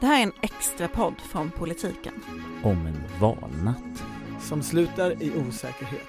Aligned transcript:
Det 0.00 0.06
här 0.06 0.18
är 0.18 0.22
en 0.22 0.32
extra 0.42 0.88
podd 0.88 1.14
från 1.20 1.50
Politiken. 1.50 2.12
Om 2.62 2.86
en 2.86 3.20
valnatt. 3.20 4.04
Som 4.40 4.62
slutar 4.62 5.22
i 5.22 5.32
osäkerhet. 5.48 6.08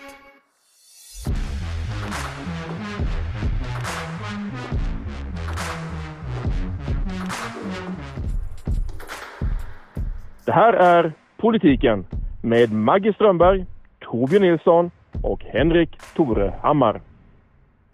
Det 10.45 10.51
här 10.51 10.73
är 10.73 11.13
Politiken 11.37 12.05
med 12.43 12.71
Maggie 12.71 13.13
Strömberg, 13.13 13.65
Torbjörn 13.99 14.41
Nilsson 14.41 14.91
och 15.23 15.41
Henrik 15.43 15.89
Torehammar. 16.15 17.01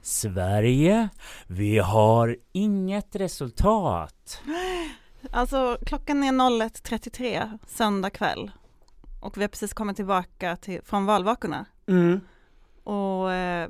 Sverige, 0.02 1.10
vi 1.48 1.78
har 1.78 2.36
inget 2.54 3.16
resultat. 3.16 4.42
Alltså 5.32 5.78
klockan 5.86 6.24
är 6.24 6.32
01.33 6.32 7.60
söndag 7.68 8.10
kväll 8.10 8.52
och 9.22 9.38
vi 9.38 9.42
har 9.42 9.48
precis 9.48 9.74
kommit 9.74 9.96
tillbaka 9.96 10.56
till, 10.56 10.82
från 10.84 11.06
valvakorna. 11.06 11.66
Mm. 11.88 12.20
Och 12.84 13.34
eh, 13.34 13.70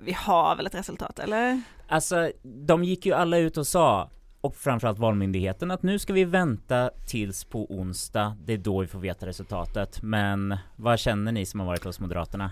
vi 0.00 0.12
har 0.12 0.56
väl 0.56 0.66
ett 0.66 0.74
resultat 0.74 1.18
eller? 1.18 1.62
Alltså, 1.88 2.32
de 2.42 2.84
gick 2.84 3.06
ju 3.06 3.12
alla 3.12 3.38
ut 3.38 3.56
och 3.56 3.66
sa, 3.66 4.10
och 4.40 4.56
framförallt 4.56 4.98
Valmyndigheten, 4.98 5.70
att 5.70 5.82
nu 5.82 5.98
ska 5.98 6.12
vi 6.12 6.24
vänta 6.24 6.90
tills 7.06 7.44
på 7.44 7.66
onsdag. 7.70 8.36
Det 8.44 8.52
är 8.52 8.58
då 8.58 8.80
vi 8.80 8.86
får 8.86 8.98
veta 8.98 9.26
resultatet. 9.26 10.02
Men 10.02 10.56
vad 10.76 10.98
känner 10.98 11.32
ni 11.32 11.46
som 11.46 11.60
har 11.60 11.66
varit 11.66 11.84
hos 11.84 12.00
Moderaterna? 12.00 12.50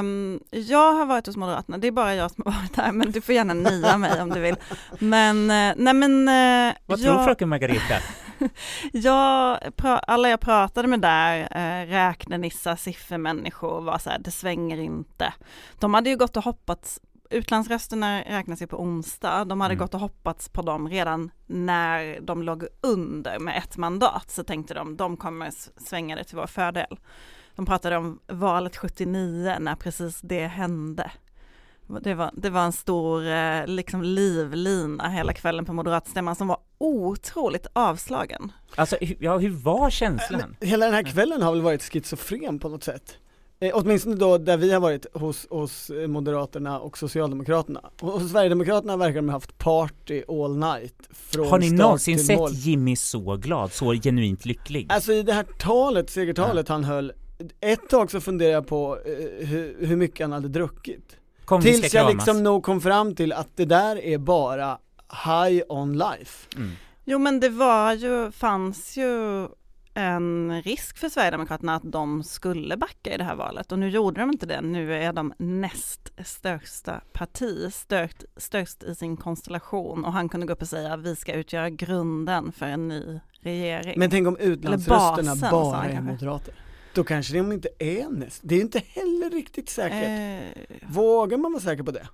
Um, 0.00 0.40
jag 0.50 0.92
har 0.92 1.06
varit 1.06 1.26
hos 1.26 1.36
Moderaterna, 1.36 1.78
det 1.78 1.86
är 1.86 1.92
bara 1.92 2.14
jag 2.14 2.30
som 2.30 2.44
har 2.46 2.52
varit 2.52 2.76
här, 2.76 2.92
men 2.92 3.12
du 3.12 3.20
får 3.20 3.34
gärna 3.34 3.54
nia 3.54 3.98
mig 3.98 4.22
om 4.22 4.30
du 4.30 4.40
vill. 4.40 4.56
Men, 4.98 5.36
uh, 5.36 5.74
nej 5.76 5.94
men... 5.94 6.28
Uh, 6.28 6.74
Vad 6.86 6.98
jag, 6.98 7.14
tror 7.14 7.24
fröken 7.24 7.48
Margareta? 7.48 7.94
jag, 8.92 9.58
alla 9.82 10.28
jag 10.28 10.40
pratade 10.40 10.88
med 10.88 11.00
där, 11.00 11.40
uh, 11.40 11.90
räknenissar, 11.90 12.76
siffermänniskor 12.76 13.80
var 13.80 13.98
så 13.98 14.10
här, 14.10 14.18
det 14.18 14.30
svänger 14.30 14.78
inte. 14.78 15.32
De 15.78 15.94
hade 15.94 16.10
ju 16.10 16.16
gått 16.16 16.36
och 16.36 16.44
hoppats 16.44 17.00
Utlandsrösterna 17.30 18.20
räknas 18.20 18.62
ju 18.62 18.66
på 18.66 18.80
onsdag, 18.82 19.44
de 19.44 19.60
hade 19.60 19.72
Mm. 19.74 19.84
gått 19.84 19.94
och 19.94 20.00
hoppats 20.00 20.48
på 20.48 20.62
dem 20.62 20.88
redan 20.88 21.30
när 21.46 22.20
de 22.20 22.42
låg 22.42 22.64
under 22.80 23.38
med 23.38 23.58
ett 23.58 23.76
mandat, 23.76 24.30
så 24.30 24.44
tänkte 24.44 24.74
de, 24.74 24.96
de 24.96 25.16
kommer 25.16 25.50
svänga 25.80 26.16
det 26.16 26.24
till 26.24 26.36
vår 26.36 26.46
fördel. 26.46 26.98
De 27.56 27.66
pratade 27.66 27.96
om 27.96 28.18
valet 28.26 28.76
79 28.76 29.56
när 29.60 29.74
precis 29.74 30.20
det 30.20 30.46
hände. 30.46 31.10
Det 32.02 32.14
var, 32.14 32.30
det 32.34 32.50
var 32.50 32.60
en 32.64 32.72
stor 32.72 33.26
eh, 33.26 33.66
liksom 33.66 34.02
livlina 34.02 35.08
hela 35.08 35.32
kvällen 35.32 35.64
på 35.64 35.72
moderatstämman 35.72 36.36
som 36.36 36.48
var 36.48 36.58
otroligt 36.78 37.66
avslagen. 37.72 38.52
Alltså, 38.76 38.96
ja, 39.00 39.38
hur 39.38 39.50
var 39.50 39.90
känslan? 39.90 40.56
Men 40.60 40.68
hela 40.68 40.84
den 40.86 40.94
här 40.94 41.02
kvällen 41.02 41.42
har 41.42 41.52
väl 41.52 41.60
varit 41.62 41.82
schizofren 41.82 42.58
på 42.58 42.68
något 42.68 42.84
sätt? 42.84 43.16
Eh, 43.60 43.70
åtminstone 43.74 44.16
då 44.16 44.38
där 44.38 44.56
vi 44.56 44.72
har 44.72 44.80
varit 44.80 45.06
hos, 45.14 45.46
hos 45.50 45.90
eh, 45.90 46.06
Moderaterna 46.06 46.80
och 46.80 46.98
Socialdemokraterna. 46.98 47.80
Och 48.00 48.12
hos 48.12 48.30
Sverigedemokraterna 48.30 48.96
verkar 48.96 49.16
de 49.16 49.28
ha 49.28 49.36
haft 49.36 49.58
party 49.58 50.22
all 50.28 50.56
night 50.56 50.94
från 51.10 51.48
Har 51.48 51.58
ni 51.58 51.66
start 51.66 51.78
någonsin 51.78 52.16
till 52.16 52.26
sett 52.26 52.38
mål. 52.38 52.50
Jimmy 52.52 52.96
så 52.96 53.36
glad, 53.36 53.72
så 53.72 53.92
genuint 53.92 54.44
lycklig? 54.44 54.86
Alltså 54.88 55.12
i 55.12 55.22
det 55.22 55.32
här 55.32 55.46
talet, 55.58 56.10
segertalet 56.10 56.68
han 56.68 56.84
höll, 56.84 57.12
ett 57.60 57.88
tag 57.88 58.10
så 58.10 58.20
funderade 58.20 58.54
jag 58.54 58.66
på 58.66 58.98
eh, 59.06 59.46
hur, 59.46 59.86
hur 59.86 59.96
mycket 59.96 60.24
han 60.24 60.32
hade 60.32 60.48
druckit. 60.48 61.16
Kom, 61.44 61.62
Tills 61.62 61.94
jag 61.94 62.14
liksom 62.14 62.42
nog 62.42 62.62
kom 62.62 62.80
fram 62.80 63.14
till 63.14 63.32
att 63.32 63.48
det 63.56 63.64
där 63.64 64.04
är 64.04 64.18
bara 64.18 64.78
high 65.24 65.62
on 65.68 65.92
life. 65.92 66.48
Mm. 66.56 66.70
Jo 67.04 67.18
men 67.18 67.40
det 67.40 67.48
var 67.48 67.92
ju, 67.92 68.30
fanns 68.30 68.96
ju 68.96 69.46
en 69.98 70.62
risk 70.62 70.98
för 70.98 71.08
Sverigedemokraterna 71.08 71.74
att 71.74 71.82
de 71.92 72.22
skulle 72.22 72.76
backa 72.76 73.14
i 73.14 73.16
det 73.16 73.24
här 73.24 73.34
valet 73.34 73.72
och 73.72 73.78
nu 73.78 73.88
gjorde 73.88 74.20
de 74.20 74.30
inte 74.30 74.46
det. 74.46 74.60
Nu 74.60 74.94
är 74.94 75.12
de 75.12 75.32
näst 75.38 76.12
största 76.24 77.00
parti, 77.12 77.72
störst, 77.72 78.24
störst 78.36 78.82
i 78.82 78.94
sin 78.94 79.16
konstellation 79.16 80.04
och 80.04 80.12
han 80.12 80.28
kunde 80.28 80.46
gå 80.46 80.52
upp 80.52 80.62
och 80.62 80.68
säga 80.68 80.96
vi 80.96 81.16
ska 81.16 81.32
utgöra 81.32 81.70
grunden 81.70 82.52
för 82.52 82.66
en 82.66 82.88
ny 82.88 83.20
regering. 83.40 83.94
Men 83.98 84.10
tänk 84.10 84.28
om 84.28 84.36
utlandsrösterna 84.36 85.36
basen, 85.36 85.50
bara 85.50 85.84
är 85.84 86.00
moderater. 86.00 86.54
Då 86.94 87.04
kanske 87.04 87.34
de 87.34 87.52
inte 87.52 87.68
är 87.78 88.08
näst, 88.08 88.40
det 88.44 88.54
är 88.54 88.60
inte 88.60 88.78
heller 88.78 89.30
riktigt 89.30 89.68
säkert. 89.68 90.56
eh, 90.56 90.88
Vågar 90.88 91.38
man 91.38 91.52
vara 91.52 91.62
säker 91.62 91.82
på 91.82 91.90
det? 91.90 92.08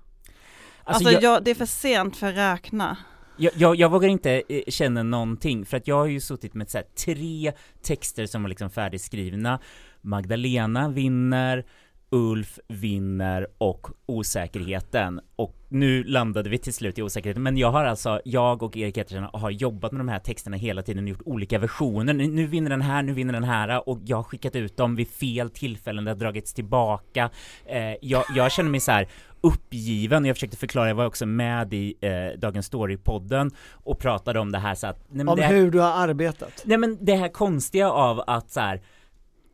alltså 0.83 1.11
jag, 1.11 1.23
jag, 1.23 1.43
det 1.43 1.51
är 1.51 1.55
för 1.55 1.65
sent 1.65 2.17
för 2.17 2.27
att 2.27 2.35
räkna 2.35 2.97
jag, 3.37 3.53
jag, 3.55 3.75
jag 3.75 3.89
vågar 3.89 4.09
inte 4.09 4.43
eh, 4.49 4.61
känna 4.67 5.03
någonting, 5.03 5.65
för 5.65 5.77
att 5.77 5.87
jag 5.87 5.95
har 5.95 6.05
ju 6.05 6.19
suttit 6.19 6.53
med 6.53 6.69
så 6.69 6.77
här, 6.77 6.85
tre 7.05 7.51
texter 7.81 8.25
som 8.25 8.41
var 8.41 8.49
liksom 8.49 8.69
färdigskrivna. 8.69 9.59
Magdalena 10.01 10.89
vinner, 10.89 11.65
Ulf 12.09 12.59
vinner 12.67 13.47
och 13.57 13.87
osäkerheten. 14.05 15.21
Och 15.35 15.55
nu 15.69 16.03
landade 16.03 16.49
vi 16.49 16.57
till 16.57 16.73
slut 16.73 16.97
i 16.97 17.01
osäkerheten, 17.01 17.43
men 17.43 17.57
jag 17.57 17.71
har 17.71 17.85
alltså, 17.85 18.21
jag 18.25 18.63
och 18.63 18.77
Erik 18.77 18.97
Ettersen 18.97 19.27
har 19.33 19.49
jobbat 19.49 19.91
med 19.91 19.99
de 19.99 20.07
här 20.07 20.19
texterna 20.19 20.57
hela 20.57 20.81
tiden 20.81 21.03
och 21.03 21.09
gjort 21.09 21.21
olika 21.25 21.59
versioner. 21.59 22.13
Nu, 22.13 22.27
nu 22.27 22.45
vinner 22.45 22.69
den 22.69 22.81
här, 22.81 23.03
nu 23.03 23.13
vinner 23.13 23.33
den 23.33 23.43
här 23.43 23.89
och 23.89 23.99
jag 24.05 24.17
har 24.17 24.23
skickat 24.23 24.55
ut 24.55 24.77
dem 24.77 24.95
vid 24.95 25.07
fel 25.07 25.49
tillfällen, 25.49 26.05
det 26.05 26.11
har 26.11 26.15
dragits 26.15 26.53
tillbaka. 26.53 27.29
Eh, 27.65 27.95
jag, 28.01 28.23
jag 28.35 28.51
känner 28.51 28.69
mig 28.69 28.79
så 28.79 28.91
här 28.91 29.07
uppgiven, 29.45 30.25
jag 30.25 30.35
försökte 30.35 30.57
förklara, 30.57 30.87
jag 30.87 30.95
var 30.95 31.05
också 31.05 31.25
med 31.25 31.73
i 31.73 31.95
eh, 32.01 32.39
Dagens 32.39 32.71
Story-podden 32.71 33.51
och 33.71 33.99
pratade 33.99 34.39
om 34.39 34.51
det 34.51 34.57
här 34.57 34.75
så 34.75 34.87
att, 34.87 35.05
nej, 35.09 35.27
Om 35.27 35.39
här, 35.39 35.53
hur 35.53 35.71
du 35.71 35.79
har 35.79 35.91
arbetat? 35.91 36.61
Nej 36.65 36.77
men 36.77 36.97
det 37.01 37.15
här 37.15 37.27
konstiga 37.29 37.91
av 37.91 38.23
att 38.27 38.51
så 38.51 38.59
här, 38.59 38.81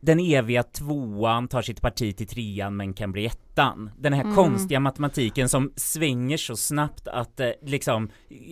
den 0.04 0.20
eviga 0.20 0.62
tvåan 0.62 1.48
tar 1.48 1.62
sitt 1.62 1.80
parti 1.80 2.16
till 2.16 2.26
trean 2.26 2.76
men 2.76 2.92
kan 2.94 3.12
bli 3.12 3.26
ettan. 3.26 3.90
Den 3.98 4.12
här 4.12 4.22
Mm. 4.24 4.36
konstiga 4.36 4.80
matematiken 4.80 5.48
som 5.48 5.72
svänger 5.76 6.36
så 6.36 6.56
snabbt 6.56 7.08
att 7.08 7.40
eh, 7.40 7.48
liksom 7.62 8.08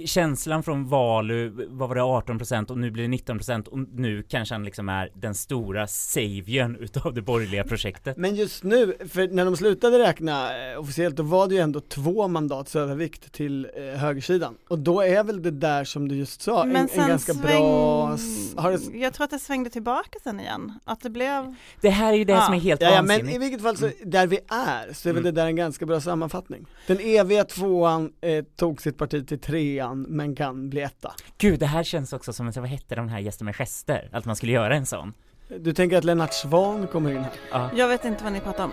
känslan 0.06 0.62
från 0.62 0.88
Valu, 0.88 1.66
vad 1.68 1.88
var 1.88 1.94
det 1.96 2.00
18% 2.02 2.70
och 2.70 2.78
nu 2.78 2.90
blir 2.90 3.02
det 3.08 3.16
19% 3.16 3.68
och 3.68 3.78
nu 3.78 4.22
kanske 4.22 4.54
han 4.54 4.64
liksom 4.64 4.88
är 4.88 5.10
den 5.14 5.34
stora 5.34 5.86
saviorn 5.86 6.76
utav 6.76 7.14
det 7.14 7.22
borgerliga 7.22 7.64
projektet. 7.64 8.16
Men 8.16 8.34
just 8.34 8.64
nu, 8.64 8.94
för 9.08 9.28
när 9.28 9.44
de 9.44 9.56
slutade 9.56 9.98
räkna 9.98 10.70
eh, 10.72 10.80
officiellt, 10.80 11.16
då 11.16 11.22
var 11.22 11.48
det 11.48 11.54
ju 11.54 11.60
ändå 11.60 11.80
två 11.80 12.28
mandats 12.28 12.76
övervikt 12.76 13.32
till 13.32 13.68
eh, 13.76 13.82
högersidan. 14.00 14.54
Och 14.68 14.78
då 14.78 15.00
är 15.00 15.24
väl 15.24 15.42
det 15.42 15.50
där 15.50 15.84
som 15.84 16.08
du 16.08 16.14
just 16.16 16.42
sa, 16.42 16.64
en, 16.64 16.76
en 16.76 16.88
ganska 17.08 17.34
bra... 17.34 18.14
s- 18.14 18.54
Har 18.56 18.72
det, 18.72 18.98
Jag 18.98 19.12
tror 19.14 19.24
att 19.24 19.30
det 19.30 19.38
svängde 19.38 19.70
tillbaka 19.70 20.18
sen 20.22 20.40
igen, 20.40 20.72
att 20.84 21.00
det 21.00 21.10
blev 21.10 21.39
Det 21.80 21.90
här 21.90 22.12
är 22.12 22.16
ju 22.16 22.24
det 22.24 22.32
Ja. 22.32 22.42
som 22.42 22.54
är 22.54 22.58
helt 22.58 22.80
ja, 22.80 22.88
ja, 22.88 22.94
vansinnigt. 22.96 23.24
men 23.26 23.34
i 23.34 23.38
vilket 23.38 23.62
fall 23.62 23.76
så, 23.76 23.90
där 24.04 24.26
vi 24.26 24.36
är, 24.48 24.92
så 24.92 25.08
är 25.08 25.12
väl 25.12 25.22
Mm. 25.22 25.34
det 25.34 25.40
där 25.40 25.46
en 25.46 25.56
ganska 25.56 25.86
bra 25.86 26.00
sammanfattning. 26.00 26.66
Den 26.86 26.98
eviga 27.00 27.44
tvåan 27.44 28.12
eh, 28.20 28.44
tog 28.56 28.82
sitt 28.82 28.98
parti 28.98 29.28
till 29.28 29.38
trean, 29.40 30.02
men 30.02 30.34
kan 30.36 30.70
bli 30.70 30.80
etta. 30.80 31.14
Gud, 31.38 31.60
det 31.60 31.66
här 31.66 31.82
känns 31.82 32.12
också 32.12 32.32
som 32.32 32.46
en, 32.46 32.52
vad 32.56 32.66
hette 32.66 32.94
de 32.94 33.08
här 33.08 33.18
gästerna 33.18 33.46
med 33.48 33.56
gester? 33.56 34.08
Att 34.12 34.24
man 34.24 34.36
skulle 34.36 34.52
göra 34.52 34.76
en 34.76 34.86
sån. 34.86 35.12
Du 35.60 35.72
tänker 35.72 35.96
att 35.98 36.04
Lennart 36.04 36.34
Svan 36.34 36.86
kommer 36.86 37.10
in 37.10 37.16
här? 37.18 37.32
Ja. 37.50 37.70
Jag 37.76 37.88
vet 37.88 38.04
inte 38.04 38.24
vad 38.24 38.32
ni 38.32 38.40
pratar 38.40 38.64
om. 38.64 38.72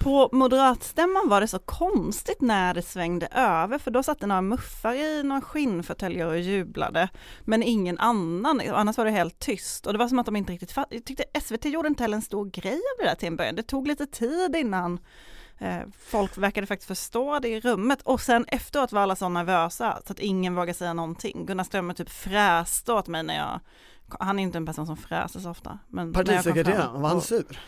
På 0.00 0.28
moderatstämman 0.32 1.28
var 1.28 1.40
det 1.40 1.48
så 1.48 1.58
konstigt 1.58 2.40
när 2.40 2.74
det 2.74 2.82
svängde 2.82 3.26
över 3.26 3.78
för 3.78 3.90
då 3.90 4.02
satt 4.02 4.20
det 4.20 4.26
några 4.26 4.42
muffar 4.42 4.94
i 4.94 5.22
några 5.22 5.40
skinnfåtöljer 5.40 6.26
och 6.26 6.38
jublade 6.38 7.08
men 7.44 7.62
ingen 7.62 7.98
annan, 7.98 8.62
annars 8.74 8.98
var 8.98 9.04
det 9.04 9.10
helt 9.10 9.38
tyst 9.38 9.86
och 9.86 9.92
det 9.92 9.98
var 9.98 10.08
som 10.08 10.18
att 10.18 10.26
de 10.26 10.36
inte 10.36 10.52
riktigt 10.52 10.72
fattade. 10.72 10.96
Jag 10.96 11.04
tyckte 11.04 11.24
SVT 11.40 11.64
gjorde 11.64 11.88
inte 11.88 12.02
heller 12.02 12.16
en 12.16 12.22
stor 12.22 12.44
grej 12.44 12.72
av 12.72 12.98
det 12.98 13.04
där 13.04 13.14
till 13.14 13.28
en 13.28 13.36
början. 13.36 13.54
Det 13.54 13.62
tog 13.62 13.88
lite 13.88 14.06
tid 14.06 14.56
innan 14.56 15.00
eh, 15.58 15.80
folk 16.08 16.38
verkade 16.38 16.66
faktiskt 16.66 16.88
förstå 16.88 17.38
det 17.38 17.48
i 17.48 17.60
rummet 17.60 18.02
och 18.02 18.20
sen 18.20 18.44
efteråt 18.48 18.92
var 18.92 19.00
alla 19.00 19.16
så 19.16 19.28
nervösa 19.28 19.98
så 20.06 20.12
att 20.12 20.18
ingen 20.18 20.54
vågade 20.54 20.74
säga 20.74 20.94
någonting. 20.94 21.46
Gunnar 21.46 21.64
Strömmer 21.64 21.94
typ 21.94 22.10
fräste 22.10 22.92
åt 22.92 23.08
mig 23.08 23.22
när 23.22 23.36
jag 23.36 23.60
han 24.20 24.38
är 24.38 24.42
inte 24.42 24.58
en 24.58 24.66
person 24.66 24.86
som 24.86 24.96
fräser 24.96 25.40
så 25.40 25.50
ofta. 25.50 25.78
Men 25.88 26.12
Partisekreteraren, 26.12 27.02
var 27.02 27.08
han 27.08 27.22
sur? 27.22 27.60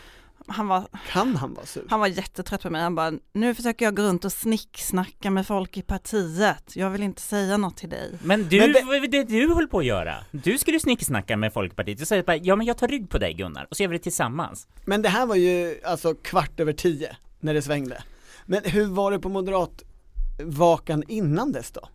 Han 0.46 0.68
var, 0.68 0.86
Kan 1.12 1.36
han 1.36 1.54
vara 1.54 1.66
sur? 1.66 1.84
han 1.88 2.00
var 2.00 2.06
jättetrött 2.06 2.62
på 2.62 2.70
mig, 2.70 2.82
han 2.82 2.94
bara, 2.94 3.12
nu 3.32 3.54
försöker 3.54 3.84
jag 3.84 3.96
gå 3.96 4.02
runt 4.02 4.24
och 4.24 4.32
snicksnacka 4.32 5.30
med 5.30 5.46
folk 5.46 5.76
i 5.76 5.82
partiet, 5.82 6.76
jag 6.76 6.90
vill 6.90 7.02
inte 7.02 7.22
säga 7.22 7.56
något 7.56 7.76
till 7.76 7.88
dig. 7.88 8.18
Men 8.22 8.48
du, 8.48 8.58
Men 8.60 8.72
det- 8.72 9.08
det 9.08 9.24
du 9.24 9.54
höll 9.54 9.68
på 9.68 9.78
att 9.78 9.84
göra? 9.84 10.14
Du 10.30 10.58
skulle 10.58 10.80
snicksnacka 10.80 11.36
med 11.36 11.52
Folkpartiet 11.52 12.00
och 12.00 12.06
säga 12.08 12.22
bara, 12.22 12.36
ja 12.36 12.56
men 12.56 12.66
jag 12.66 12.78
tar 12.78 12.88
rygg 12.88 13.10
på 13.10 13.18
dig 13.18 13.32
Gunnar, 13.34 13.66
och 13.70 13.76
så 13.76 13.82
gör 13.82 13.90
vi 13.90 13.96
det 13.98 14.02
tillsammans. 14.02 14.66
Men 14.84 15.02
det 15.02 15.08
här 15.08 15.26
var 15.26 15.36
ju 15.36 15.80
alltså 15.84 16.14
kvart 16.14 16.60
över 16.60 16.72
tio 16.72 17.16
när 17.40 17.54
det 17.54 17.62
svängde. 17.62 18.02
Men 18.46 18.60
hur 18.64 18.86
var 18.86 19.10
det 19.10 19.18
på 19.18 19.28
moderatvakan 19.28 21.02
innan 21.08 21.52
dess 21.52 21.70
då? 21.72 21.88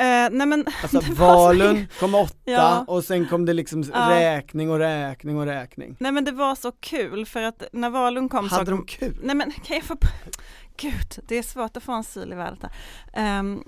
Eh, 0.00 0.28
nej 0.30 0.46
men, 0.46 0.66
Alltså 0.82 1.00
var 1.12 1.54
så- 1.54 2.00
kom 2.00 2.14
åtta 2.14 2.34
Ja. 2.44 2.84
och 2.88 3.04
sen 3.04 3.28
kom 3.28 3.44
det 3.46 3.52
liksom 3.52 3.82
Ja. 3.94 4.10
räkning 4.10 4.70
och 4.70 4.78
räkning 4.78 5.38
och 5.38 5.46
räkning. 5.46 5.96
nej 6.00 6.12
men 6.12 6.24
det 6.24 6.32
var 6.32 6.54
så 6.54 6.72
kul 6.72 7.26
för 7.26 7.42
att 7.42 7.62
när 7.72 7.90
Valund 7.90 8.30
kom 8.30 8.48
Hade 8.48 8.64
så 8.66 8.70
de 8.70 8.86
kul? 8.86 9.20
Nej 9.22 9.34
men 9.36 9.52
kan 9.52 9.76
jag 9.76 9.84
få, 9.84 9.96
gud 10.76 11.24
det 11.28 11.38
är 11.38 11.42
svårt 11.42 11.76
att 11.76 11.82
få 11.82 11.92
en 11.92 12.04
syl 12.04 12.32
i 12.32 12.36
världen 12.36 12.58
här. 12.62 12.70
Ehm, 13.12 13.62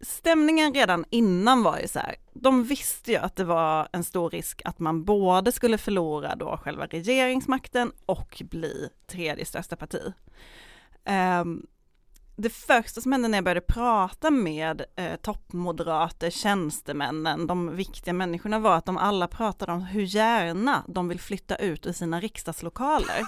stämningen 0.00 0.74
redan 0.74 1.04
innan 1.10 1.62
var 1.62 1.78
ju 1.78 1.88
så 1.88 1.98
här, 1.98 2.16
de 2.32 2.64
visste 2.64 3.10
ju 3.12 3.16
att 3.18 3.36
det 3.36 3.44
var 3.44 3.88
en 3.92 4.04
stor 4.04 4.30
risk 4.30 4.62
att 4.64 4.78
man 4.78 5.04
både 5.04 5.52
skulle 5.52 5.78
förlora 5.78 6.36
då 6.36 6.56
själva 6.56 6.86
regeringsmakten 6.86 7.92
och 8.06 8.42
bli 8.50 8.88
tredje 9.06 9.44
största 9.44 9.76
parti. 9.76 10.12
Ehm, 11.04 11.66
det 12.36 12.50
första 12.50 13.00
som 13.00 13.12
hände 13.12 13.28
när 13.28 13.38
jag 13.38 13.44
började 13.44 13.60
prata 13.60 14.30
med 14.30 14.84
eh, 14.96 15.16
toppmoderater, 15.16 16.30
tjänstemännen, 16.30 17.46
de 17.46 17.76
viktiga 17.76 18.14
människorna 18.14 18.58
var 18.58 18.76
att 18.76 18.86
de 18.86 18.98
alla 18.98 19.28
pratade 19.28 19.72
om 19.72 19.82
hur 19.82 20.02
gärna 20.02 20.84
de 20.88 21.08
vill 21.08 21.20
flytta 21.20 21.56
ut 21.56 21.86
ur 21.86 21.92
sina 21.92 22.20
riksdagslokaler. 22.20 23.20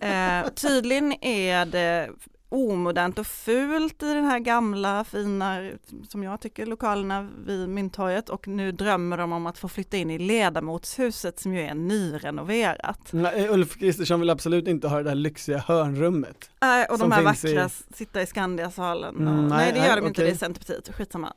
Eh, 0.00 0.48
tydligen 0.48 1.24
är 1.24 1.66
det 1.66 2.10
omodernt 2.54 3.18
och 3.18 3.26
fult 3.26 4.02
i 4.02 4.14
den 4.14 4.24
här 4.24 4.38
gamla 4.38 5.04
fina, 5.04 5.70
som 6.08 6.22
jag 6.22 6.40
tycker, 6.40 6.66
lokalerna 6.66 7.28
vid 7.46 7.68
Mynttorget 7.68 8.28
och 8.28 8.48
nu 8.48 8.72
drömmer 8.72 9.16
de 9.16 9.32
om 9.32 9.46
att 9.46 9.58
få 9.58 9.68
flytta 9.68 9.96
in 9.96 10.10
i 10.10 10.18
ledamotshuset 10.18 11.40
som 11.40 11.54
ju 11.54 11.60
är 11.60 11.74
nyrenoverat. 11.74 13.08
Nej, 13.10 13.48
Ulf 13.48 13.78
Kristersson 13.78 14.20
vill 14.20 14.30
absolut 14.30 14.68
inte 14.68 14.88
ha 14.88 14.96
det 14.96 15.02
där 15.02 15.14
lyxiga 15.14 15.58
hörnrummet. 15.58 16.50
Nej, 16.60 16.86
och 16.90 16.98
de 16.98 17.12
här 17.12 17.24
finns 17.24 17.44
i- 17.44 17.54
vackra, 17.54 17.68
sitta 17.94 18.22
i 18.22 18.26
Skandiasalen. 18.26 19.16
Mm, 19.16 19.48
nej, 19.48 19.58
nej, 19.58 19.72
det 19.72 19.78
nej, 19.80 19.88
gör 19.88 19.96
de 19.96 20.06
inte, 20.06 20.20
okej. 20.22 20.24
det 20.30 20.36
är 20.36 20.38
Centerpartiet, 20.38 20.94
skitsamma. 20.96 21.32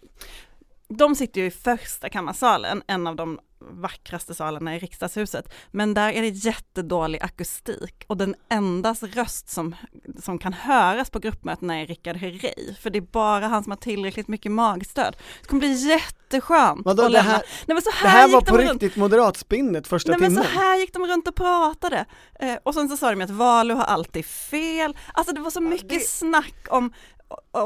De 0.89 1.15
sitter 1.15 1.41
ju 1.41 1.47
i 1.47 1.51
första 1.51 2.09
kammarsalen, 2.09 2.83
en 2.87 3.07
av 3.07 3.15
de 3.15 3.39
vackraste 3.59 4.33
salarna 4.33 4.75
i 4.75 4.79
riksdagshuset. 4.79 5.53
Men 5.71 5.93
där 5.93 6.09
är 6.13 6.21
det 6.21 6.27
jättedålig 6.27 7.21
akustik 7.23 8.03
och 8.07 8.17
den 8.17 8.35
endas 8.49 9.03
röst 9.03 9.49
som, 9.49 9.75
som 10.23 10.37
kan 10.39 10.53
höras 10.53 11.09
på 11.09 11.19
gruppmötena 11.19 11.75
är 11.75 11.85
Rickard 11.87 12.15
Herrey. 12.15 12.75
För 12.81 12.89
det 12.89 12.99
är 12.99 13.01
bara 13.01 13.47
han 13.47 13.63
som 13.63 13.71
har 13.71 13.77
tillräckligt 13.77 14.27
mycket 14.27 14.51
magstöd. 14.51 15.15
Det 15.41 15.47
kommer 15.47 15.59
bli 15.59 15.73
jätteskönt 15.89 16.85
Vadå, 16.85 17.03
att 17.03 17.11
det 17.11 17.19
här- 17.19 17.43
Nej, 17.65 17.75
men 17.75 17.81
så 17.81 17.89
Det 17.89 17.95
här, 18.07 18.09
här 18.09 18.27
var 18.33 18.41
på 18.41 18.57
runt. 18.57 18.71
riktigt 18.71 18.95
moderatspinnet 18.95 19.87
första 19.87 20.11
Nej 20.11 20.19
men 20.21 20.35
så 20.35 20.41
timmen. 20.43 20.57
här 20.57 20.77
gick 20.79 20.93
de 20.93 21.07
runt 21.07 21.27
och 21.27 21.35
pratade. 21.35 22.05
Eh, 22.39 22.55
och 22.63 22.73
sen 22.73 22.89
så 22.89 22.97
sa 22.97 23.09
de 23.15 23.21
att 23.21 23.29
Valu 23.29 23.73
har 23.73 23.83
alltid 23.83 24.25
fel. 24.25 24.97
Alltså 25.13 25.33
det 25.35 25.41
var 25.41 25.51
så 25.51 25.61
mycket 25.61 25.89
det- 25.89 26.07
snack 26.07 26.55
om, 26.69 26.93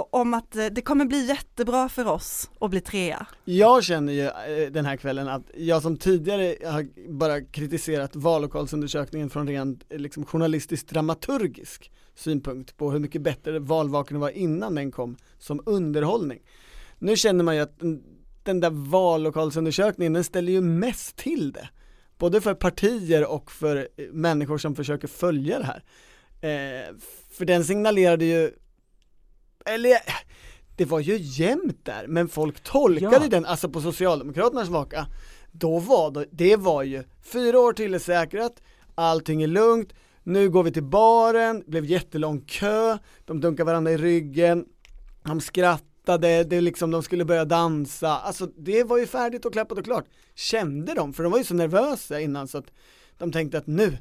om 0.09 0.33
att 0.33 0.55
eh, 0.55 0.65
det 0.65 0.81
kommer 0.81 1.05
bli 1.05 1.25
jättebra 1.25 1.89
för 1.89 2.07
oss 2.07 2.49
att 2.59 2.69
bli 2.69 2.81
trea. 2.81 3.25
Jag 3.45 3.83
känner 3.83 4.13
ju 4.13 4.25
eh, 4.25 4.71
den 4.71 4.85
här 4.85 4.97
kvällen 4.97 5.27
att 5.27 5.41
jag 5.55 5.81
som 5.81 5.97
tidigare 5.97 6.55
har 6.71 7.09
bara 7.09 7.41
kritiserat 7.41 8.15
vallokalsundersökningen 8.15 9.29
från 9.29 9.47
rent 9.47 9.83
eh, 9.89 9.99
liksom, 9.99 10.25
journalistisk 10.25 10.89
dramaturgisk 10.89 11.91
synpunkt 12.15 12.77
på 12.77 12.91
hur 12.91 12.99
mycket 12.99 13.21
bättre 13.21 13.59
valvakan 13.59 14.19
var 14.19 14.29
innan 14.29 14.75
den 14.75 14.91
kom 14.91 15.17
som 15.37 15.61
underhållning. 15.65 16.39
Nu 16.99 17.15
känner 17.15 17.43
man 17.43 17.55
ju 17.55 17.61
att 17.61 17.79
den, 18.43 18.59
där 18.59 18.69
vallokalsundersökningen 18.69 20.13
den 20.13 20.23
ställer 20.23 20.51
ju 20.51 20.61
mest 20.61 21.15
till 21.15 21.51
det. 21.51 21.69
Både 22.17 22.41
för 22.41 22.53
partier 22.53 23.31
och 23.31 23.51
för 23.51 23.87
människor 24.11 24.57
som 24.57 24.75
försöker 24.75 25.07
följa 25.07 25.59
det 25.59 25.65
här. 25.65 25.83
Eh, 26.41 26.95
för 27.31 27.45
den 27.45 27.63
signalerade 27.63 28.25
ju, 28.25 28.51
eller 29.65 29.97
det 30.75 30.85
var 30.85 30.99
ju 30.99 31.17
jämnt 31.17 31.85
där, 31.85 32.07
men 32.07 32.27
folk 32.27 32.63
tolkade 32.63 33.23
Ja. 33.23 33.29
den, 33.29 33.45
alltså 33.45 33.69
på 33.69 33.81
Socialdemokraternas 33.81 34.69
vaka, 34.69 35.07
då 35.51 35.79
var 35.79 36.11
det, 36.11 36.25
det 36.31 36.55
var 36.55 36.83
ju 36.83 37.03
fyra 37.21 37.59
år 37.59 37.73
till 37.73 37.93
är 37.93 37.99
säkrat, 37.99 38.61
allting 38.95 39.41
är 39.43 39.47
lugnt, 39.47 39.93
nu 40.23 40.49
går 40.49 40.63
vi 40.63 40.71
till 40.71 40.83
baren, 40.83 41.63
blev 41.67 41.85
jättelång 41.85 42.41
kö, 42.41 42.97
de 43.25 43.41
dunkade 43.41 43.65
varandra 43.65 43.91
i 43.91 43.97
ryggen, 43.97 44.65
de 45.23 45.41
skrattade, 45.41 46.43
det 46.43 46.55
är 46.55 46.61
liksom, 46.61 46.91
de 46.91 47.03
skulle 47.03 47.25
börja 47.25 47.45
dansa, 47.45 48.17
alltså 48.17 48.45
det 48.45 48.83
var 48.83 48.97
ju 48.97 49.07
färdigt 49.07 49.45
och 49.45 49.53
klappat 49.53 49.77
och 49.77 49.85
klart. 49.85 50.05
Kände 50.35 50.93
de, 50.93 51.13
för 51.13 51.23
de 51.23 51.31
var 51.31 51.39
ju 51.39 51.43
så 51.45 51.53
nervösa 51.53 52.19
innan 52.19 52.47
så 52.47 52.57
att 52.57 52.71
de 53.17 53.31
tänkte 53.31 53.57
att 53.57 53.67
nu, 53.67 53.97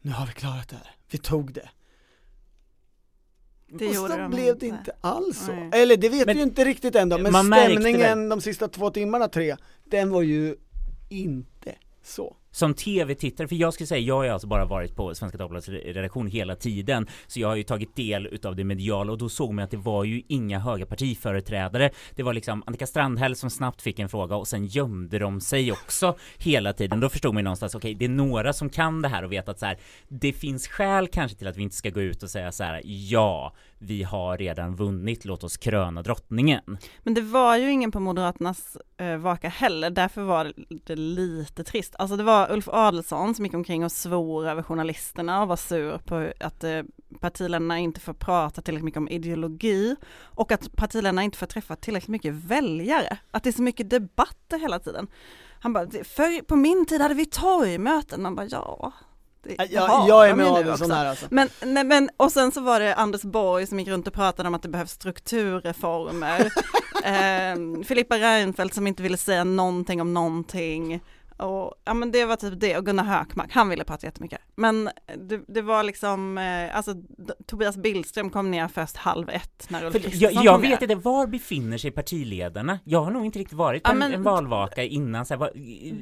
nu 0.00 0.10
har 0.12 0.26
vi 0.26 0.32
klarat 0.32 0.68
det 0.68 0.76
här, 0.76 0.90
vi 1.10 1.18
tog 1.18 1.52
det. 1.52 1.68
Det 3.72 3.88
och 3.88 3.94
så 3.94 4.08
de 4.08 4.30
blev 4.30 4.58
det 4.58 4.66
inte 4.66 4.92
alls 5.00 5.46
så. 5.46 5.52
Nej. 5.52 5.70
Eller 5.72 5.96
det 5.96 6.08
vet 6.08 6.26
Men 6.26 6.36
vi 6.36 6.42
ju 6.42 6.48
inte 6.48 6.64
riktigt 6.64 6.94
ändå, 6.94 7.18
men 7.18 7.44
stämningen 7.44 8.28
de 8.28 8.40
sista 8.40 8.68
två 8.68 8.90
timmarna, 8.90 9.28
tre, 9.28 9.56
den 9.84 10.10
var 10.10 10.22
ju 10.22 10.56
inte 11.08 11.74
så. 12.02 12.36
Som 12.52 12.74
tv-tittare, 12.74 13.48
för 13.48 13.56
jag 13.56 13.74
skulle 13.74 13.86
säga, 13.86 14.00
jag 14.00 14.14
har 14.14 14.24
ju 14.24 14.30
alltså 14.30 14.46
bara 14.48 14.64
varit 14.64 14.96
på 14.96 15.14
Svenska 15.14 15.38
Dagbladets 15.38 15.68
redaktion 15.68 16.26
hela 16.26 16.56
tiden, 16.56 17.06
så 17.26 17.40
jag 17.40 17.48
har 17.48 17.56
ju 17.56 17.62
tagit 17.62 17.96
del 17.96 18.26
utav 18.26 18.56
det 18.56 18.64
mediala 18.64 19.12
och 19.12 19.18
då 19.18 19.28
såg 19.28 19.52
man 19.52 19.64
att 19.64 19.70
det 19.70 19.76
var 19.76 20.04
ju 20.04 20.22
inga 20.28 20.58
höga 20.58 20.86
partiföreträdare. 20.86 21.90
Det 22.14 22.22
var 22.22 22.32
liksom 22.32 22.62
Annika 22.66 22.86
Strandhäll 22.86 23.36
som 23.36 23.50
snabbt 23.50 23.82
fick 23.82 23.98
en 23.98 24.08
fråga 24.08 24.36
och 24.36 24.48
sen 24.48 24.66
gömde 24.66 25.18
de 25.18 25.40
sig 25.40 25.72
också 25.72 26.16
hela 26.38 26.72
tiden. 26.72 27.00
Då 27.00 27.08
förstod 27.08 27.34
man 27.34 27.40
ju 27.40 27.44
någonstans, 27.44 27.74
okej, 27.74 27.94
det 27.94 28.04
är 28.04 28.08
några 28.08 28.52
som 28.52 28.70
kan 28.70 29.02
det 29.02 29.08
här 29.08 29.24
och 29.24 29.32
vet 29.32 29.48
att 29.48 29.58
så 29.58 29.66
här, 29.66 29.78
det 30.08 30.32
finns 30.32 30.68
skäl 30.68 31.08
kanske 31.08 31.38
till 31.38 31.46
att 31.46 31.56
vi 31.56 31.62
inte 31.62 31.76
ska 31.76 31.90
gå 31.90 32.00
ut 32.00 32.22
och 32.22 32.30
säga 32.30 32.52
så 32.52 32.64
här, 32.64 32.82
ja, 32.84 33.54
vi 33.82 34.02
har 34.02 34.38
redan 34.38 34.76
vunnit, 34.76 35.24
låt 35.24 35.44
oss 35.44 35.56
kröna 35.56 36.02
drottningen. 36.02 36.78
Men 37.02 37.14
det 37.14 37.20
var 37.20 37.56
ju 37.56 37.70
ingen 37.70 37.90
på 37.92 38.00
Moderaternas 38.00 38.76
eh, 38.96 39.16
vaka 39.16 39.48
heller, 39.48 39.90
därför 39.90 40.22
var 40.22 40.52
det 40.84 40.96
lite 40.96 41.64
trist. 41.64 41.94
Alltså 41.98 42.16
det 42.16 42.22
var 42.22 42.52
Ulf 42.52 42.68
Adelsohn 42.68 43.34
som 43.34 43.44
gick 43.44 43.54
omkring 43.54 43.84
och 43.84 43.92
svor 43.92 44.46
över 44.46 44.62
journalisterna 44.62 45.42
och 45.42 45.48
var 45.48 45.56
sur 45.56 45.98
på 45.98 46.32
att 46.40 46.64
eh, 46.64 46.82
partiledarna 47.20 47.78
inte 47.78 48.00
får 48.00 48.12
prata 48.12 48.62
tillräckligt 48.62 48.84
mycket 48.84 48.98
om 48.98 49.08
ideologi 49.08 49.96
och 50.22 50.52
att 50.52 50.76
partiledarna 50.76 51.22
inte 51.22 51.38
får 51.38 51.46
träffa 51.46 51.76
tillräckligt 51.76 52.08
mycket 52.08 52.34
väljare. 52.34 53.18
Att 53.30 53.44
det 53.44 53.50
är 53.50 53.52
så 53.52 53.62
mycket 53.62 53.90
debatter 53.90 54.58
hela 54.58 54.78
tiden. 54.78 55.06
Han 55.60 55.72
bara, 55.72 55.90
för 55.90 56.42
på 56.42 56.56
min 56.56 56.86
tid 56.86 57.00
hade 57.00 57.14
vi 57.14 57.26
torgmöten. 57.26 58.22
Man 58.22 58.34
bara, 58.34 58.46
ja. 58.46 58.92
Det 59.42 59.66
Jag, 59.70 60.08
jag 60.08 60.28
är 60.28 60.34
med 60.34 60.46
Adelsson 60.46 60.90
här 60.90 61.06
alltså. 61.06 61.26
Men, 61.30 61.48
nej, 61.62 61.84
men, 61.84 62.10
och 62.16 62.32
sen 62.32 62.52
så 62.52 62.60
var 62.60 62.80
det 62.80 62.94
Anders 62.94 63.22
Borg 63.22 63.66
som 63.66 63.78
gick 63.78 63.88
runt 63.88 64.06
och 64.06 64.14
pratade 64.14 64.48
om 64.48 64.54
att 64.54 64.62
det 64.62 64.68
behövs 64.68 64.90
strukturreformer. 64.90 66.40
eh, 67.04 67.84
Filippa 67.84 68.18
Reinfeldt 68.18 68.74
som 68.74 68.86
inte 68.86 69.02
ville 69.02 69.16
säga 69.16 69.44
någonting 69.44 70.00
om 70.00 70.14
någonting. 70.14 71.00
Och, 71.40 71.74
ja 71.84 71.94
men 71.94 72.12
det 72.12 72.24
var 72.24 72.36
typ 72.36 72.60
det, 72.60 72.76
och 72.78 72.86
Gunnar 72.86 73.04
Hökmark, 73.04 73.52
han 73.52 73.68
ville 73.68 73.84
prata 73.84 74.06
jättemycket. 74.06 74.40
Men 74.56 74.90
det, 75.28 75.40
det 75.48 75.62
var 75.62 75.82
liksom, 75.82 76.38
eh, 76.38 76.76
alltså 76.76 76.94
Tobias 77.46 77.76
Billström 77.76 78.30
kom 78.30 78.50
ner 78.50 78.68
först 78.68 78.96
halv 78.96 79.28
ett 79.30 79.66
när 79.70 79.84
Ulf 79.84 79.92
För 79.92 79.98
Kristersson 80.00 80.34
jag, 80.34 80.44
jag 80.44 80.54
kom 80.54 80.62
ner. 80.62 80.70
vet 80.70 80.82
inte, 80.82 80.94
var 80.94 81.26
befinner 81.26 81.78
sig 81.78 81.90
partiledarna? 81.90 82.78
Jag 82.84 83.02
har 83.02 83.10
nog 83.10 83.24
inte 83.24 83.38
riktigt 83.38 83.58
varit 83.58 83.82
på 83.82 83.88
Ja, 83.90 83.92
en, 83.92 83.98
men- 83.98 84.12
en 84.12 84.22
valvaka 84.22 84.84
innan 84.84 85.26
så 85.26 85.34
här, 85.34 85.38
vad, 85.38 85.50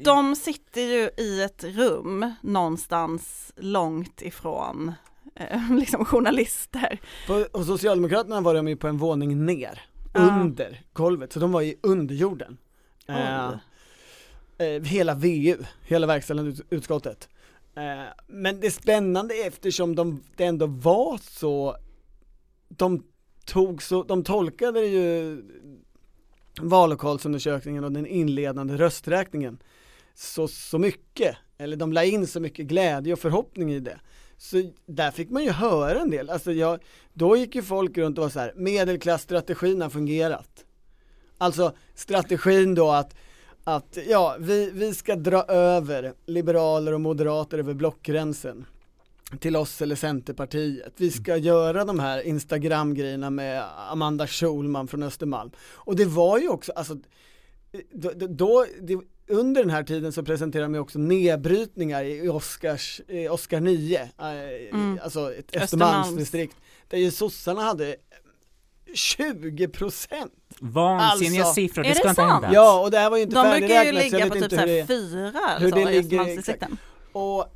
De 0.04 0.36
sitter 0.36 0.80
ju 0.80 1.10
i 1.24 1.42
ett 1.42 1.64
rum 1.64 2.32
någonstans 2.42 3.52
långt 3.56 4.22
ifrån 4.22 4.92
eh, 5.34 5.70
liksom 5.78 6.04
journalister. 6.04 6.98
På, 7.26 7.46
och 7.52 7.64
Socialdemokraterna 7.64 8.40
var 8.40 8.54
de 8.54 8.68
ju 8.68 8.76
på 8.76 8.88
en 8.88 8.98
våning 8.98 9.44
ner, 9.46 9.80
Ja. 10.14 10.20
under 10.20 10.80
golvet, 10.92 11.32
så 11.32 11.40
de 11.40 11.52
var 11.52 11.62
i 11.62 11.74
underjorden. 11.82 12.56
Eh, 13.08 13.48
Oj 13.50 13.58
eh, 14.58 14.82
hela 14.82 15.14
VU, 15.14 15.56
hela 15.86 16.06
verkställande 16.06 16.62
utskottet. 16.70 17.28
Eh, 17.76 18.12
men 18.26 18.60
det 18.60 18.70
spännande 18.70 19.34
är 19.34 19.48
eftersom 19.48 19.94
de, 19.94 20.22
det 20.36 20.44
ändå 20.44 20.66
var 20.66 21.18
så, 21.22 21.76
de 22.68 23.02
tog 23.44 23.82
så, 23.82 24.02
de 24.02 24.24
tolkade 24.24 24.80
ju 24.80 25.42
vallokalsundersökningen 26.60 27.84
och 27.84 27.92
den 27.92 28.06
inledande 28.06 28.76
rösträkningen 28.76 29.58
så, 30.14 30.48
så 30.48 30.78
mycket, 30.78 31.36
eller 31.58 31.76
de 31.76 31.92
la 31.92 32.04
in 32.04 32.26
så 32.26 32.40
mycket 32.40 32.66
glädje 32.66 33.12
och 33.12 33.18
förhoppning 33.18 33.72
i 33.72 33.80
det. 33.80 34.00
Så 34.36 34.70
där 34.86 35.10
fick 35.10 35.30
man 35.30 35.44
ju 35.44 35.50
höra 35.50 36.00
en 36.00 36.10
del, 36.10 36.30
alltså 36.30 36.52
jag, 36.52 36.80
då 37.12 37.36
gick 37.36 37.54
ju 37.54 37.62
folk 37.62 37.98
runt 37.98 38.18
och 38.18 38.24
var 38.24 38.30
så 38.30 38.40
här, 38.40 38.52
medelklassstrategin 38.56 39.82
har 39.82 39.90
fungerat. 39.90 40.64
Alltså 41.38 41.72
strategin 41.94 42.74
då 42.74 42.90
att, 42.90 43.14
att 43.76 43.98
ja, 44.08 44.36
vi, 44.40 44.70
vi 44.70 44.94
ska 44.94 45.16
dra 45.16 45.42
över 45.42 46.12
liberaler 46.26 46.94
och 46.94 47.00
moderater 47.00 47.58
över 47.58 47.74
blockgränsen 47.74 48.66
till 49.40 49.56
oss 49.56 49.82
eller 49.82 49.96
Centerpartiet. 49.96 50.92
Vi 50.96 51.10
ska 51.10 51.32
mm. 51.32 51.44
göra 51.44 51.84
de 51.84 51.98
här 51.98 52.22
Instagram-grejerna 52.22 53.30
med 53.30 53.64
Amanda 53.90 54.26
Schulman 54.26 54.88
från 54.88 55.02
Östermalm. 55.02 55.50
Och 55.60 55.96
det 55.96 56.04
var 56.04 56.38
ju 56.38 56.48
också, 56.48 56.72
alltså, 56.72 56.96
då, 57.92 58.10
då 58.28 58.66
det, 58.80 58.98
under 59.28 59.62
den 59.62 59.70
här 59.70 59.82
tiden 59.82 60.12
så 60.12 60.22
presenterade 60.22 60.72
de 60.72 60.78
också 60.78 60.98
nedbrytningar 60.98 62.04
i 62.04 62.28
Oscars, 62.28 63.00
i 63.08 63.28
Oscar 63.28 63.60
9, 63.60 64.00
äh, 64.00 64.28
mm. 64.72 64.98
alltså 65.02 65.34
ett 65.34 65.56
Östermalmsdistrikt, 65.56 66.56
där 66.88 66.98
ju 66.98 67.10
sossarna 67.10 67.62
hade 67.62 67.96
20 68.94 69.68
procent. 69.68 70.32
Vansinniga 70.60 71.42
alltså, 71.42 71.54
siffror, 71.54 71.82
det 71.82 71.94
ska 71.94 72.08
inte 72.08 72.22
hända. 72.22 72.50
Ja, 72.52 72.80
och 72.80 72.90
det 72.90 72.98
här 72.98 73.10
var 73.10 73.16
ju 73.16 73.22
inte. 73.22 73.36
De 73.36 73.58
brukar 73.58 73.84
ju 73.84 73.92
ligga 73.92 74.28
på 74.28 74.34
typ 74.34 74.50
såhär 74.50 74.86
fyra, 74.86 75.58
hur 75.58 75.72
det 75.72 75.84
ligger, 75.84 76.78
Och 77.12 77.46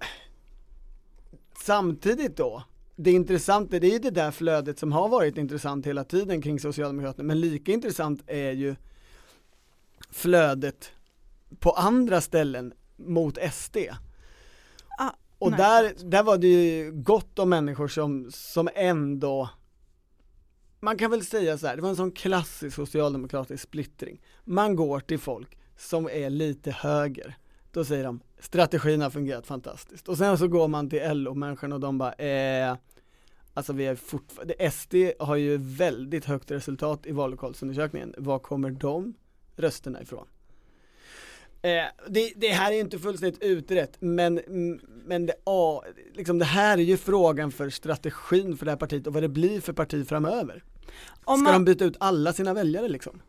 samtidigt 1.63 2.37
då, 2.37 2.63
det 2.97 3.11
intressanta, 3.11 3.79
det 3.79 3.87
är 3.87 3.93
ju 3.93 3.99
det 3.99 4.11
där 4.11 4.31
flödet 4.31 4.79
som 4.79 4.93
har 4.93 5.09
varit 5.09 5.37
intressant 5.37 5.87
hela 5.87 6.05
tiden 6.05 6.43
kring 6.43 6.61
Socialdemokraterna, 6.61 7.25
men 7.25 7.41
lika 7.41 7.73
intressant 7.73 8.23
är 8.27 8.53
ju 8.53 8.77
flödet 10.11 10.93
på 11.59 11.71
andra 11.71 12.21
ställen 12.21 12.73
mot 12.97 13.39
SD. 13.53 13.77
Ah, 14.99 15.11
och 15.39 15.53
där, 15.53 15.93
där 16.11 16.23
var 16.23 16.39
det 16.39 16.47
ju 16.47 16.93
gott 16.93 17.39
om 17.39 17.49
människor 17.49 17.89
som, 17.89 18.31
som 18.31 18.69
ändå 18.75 19.49
man 20.83 20.99
kan 20.99 21.11
väl 21.11 21.25
säga 21.25 21.59
så 21.59 21.67
här, 21.67 21.77
det 21.77 21.83
var 21.83 21.89
en 21.89 21.97
sån 21.97 22.13
klassisk 22.13 22.77
socialdemokratisk 22.77 23.63
splittring. 23.63 24.21
Man 24.45 24.77
går 24.77 25.01
till 25.01 25.19
folk 25.19 25.59
som 25.77 26.09
är 26.13 26.31
lite 26.31 26.71
höger. 26.71 27.37
Då 27.73 27.85
säger 27.85 28.05
de, 28.05 28.21
strategin 28.39 29.01
har 29.01 29.11
fungerat 29.11 29.47
fantastiskt. 29.47 30.09
Och 30.09 30.19
sen 30.19 30.39
så 30.39 30.49
går 30.49 30.69
man 30.69 30.91
till 30.91 31.03
LO-människorna 31.13 31.75
och 31.75 31.81
de 31.81 31.99
bara, 31.99 32.13
eh, 32.13 32.77
alltså 33.55 33.73
vi 33.73 33.87
är 33.87 33.95
fortfarande, 33.95 34.71
SD 34.71 34.95
har 35.19 35.37
ju 35.37 35.57
väldigt 35.57 36.25
högt 36.25 36.51
resultat 36.51 37.07
i 37.07 37.13
vallokalsundersökningen. 37.13 38.15
Var 38.19 38.39
kommer 38.39 38.71
de 38.71 39.15
rösterna 39.57 40.03
ifrån? 40.03 40.27
Eh, 41.63 41.85
det, 42.09 42.33
det, 42.37 42.49
här 42.49 42.73
är 42.73 42.81
inte 42.81 42.99
fullständigt 42.99 43.43
utrett, 43.43 43.97
men, 44.01 44.41
men 45.07 45.27
det, 45.27 45.35
ah, 45.45 45.83
liksom 46.15 46.39
det 46.39 46.45
här 46.45 46.79
är 46.79 46.83
ju 46.83 46.97
frågan 46.97 47.53
för 47.53 47.71
strategin 47.71 48.57
för 48.57 48.65
det 48.65 48.71
här 48.71 48.79
partiet 48.79 49.07
och 49.07 49.13
vad 49.13 49.23
det 49.23 49.29
blir 49.29 49.61
för 49.61 49.73
parti 49.73 50.09
framöver. 50.09 50.65
Ska 51.23 51.37
man, 51.37 51.53
de 51.53 51.65
byta 51.65 51.85
ut 51.85 51.97
alla 52.01 52.33
sina 52.33 52.55
väljare 52.55 52.89
liksom? 52.89 53.21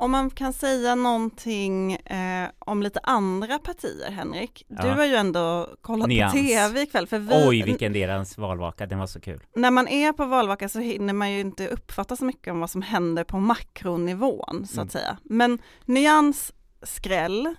Om 0.00 0.10
man 0.10 0.30
kan 0.30 0.52
säga 0.52 0.94
någonting 0.94 1.92
eh, 1.92 2.48
om 2.58 2.82
lite 2.82 3.00
andra 3.02 3.58
partier 3.58 4.10
Henrik, 4.10 4.66
ja. 4.68 4.82
du 4.82 4.88
har 4.88 5.04
ju 5.04 5.14
ändå 5.14 5.68
kollat 5.82 6.08
Nyans. 6.08 6.32
på 6.32 6.38
tv 6.38 6.82
ikväll. 6.82 7.06
För 7.06 7.18
vi, 7.18 7.48
Oj 7.48 7.62
vilken 7.62 7.92
deras 7.92 8.38
valvaka, 8.38 8.86
den 8.86 8.98
var 8.98 9.06
så 9.06 9.20
kul. 9.20 9.40
När 9.54 9.70
man 9.70 9.88
är 9.88 10.12
på 10.12 10.24
valvaka 10.24 10.68
så 10.68 10.78
hinner 10.78 11.12
man 11.12 11.32
ju 11.32 11.40
inte 11.40 11.68
uppfatta 11.68 12.16
så 12.16 12.24
mycket 12.24 12.52
om 12.52 12.60
vad 12.60 12.70
som 12.70 12.82
händer 12.82 13.24
på 13.24 13.38
makronivån 13.38 14.66
så 14.66 14.80
att 14.80 14.84
mm. 14.84 14.88
säga. 14.88 15.18
Men 15.22 15.58
Nyans 15.84 16.52
skräll 16.82 17.54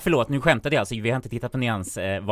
Förlåt, 0.00 0.28
nu 0.28 0.40
skämtade 0.40 0.76
jag, 0.76 0.80
alltså, 0.80 0.94
vi 0.94 1.10
har 1.10 1.16
inte 1.16 1.28
tittat 1.28 1.52
på 1.52 1.58
Nyans 1.58 1.96
eh, 1.96 2.24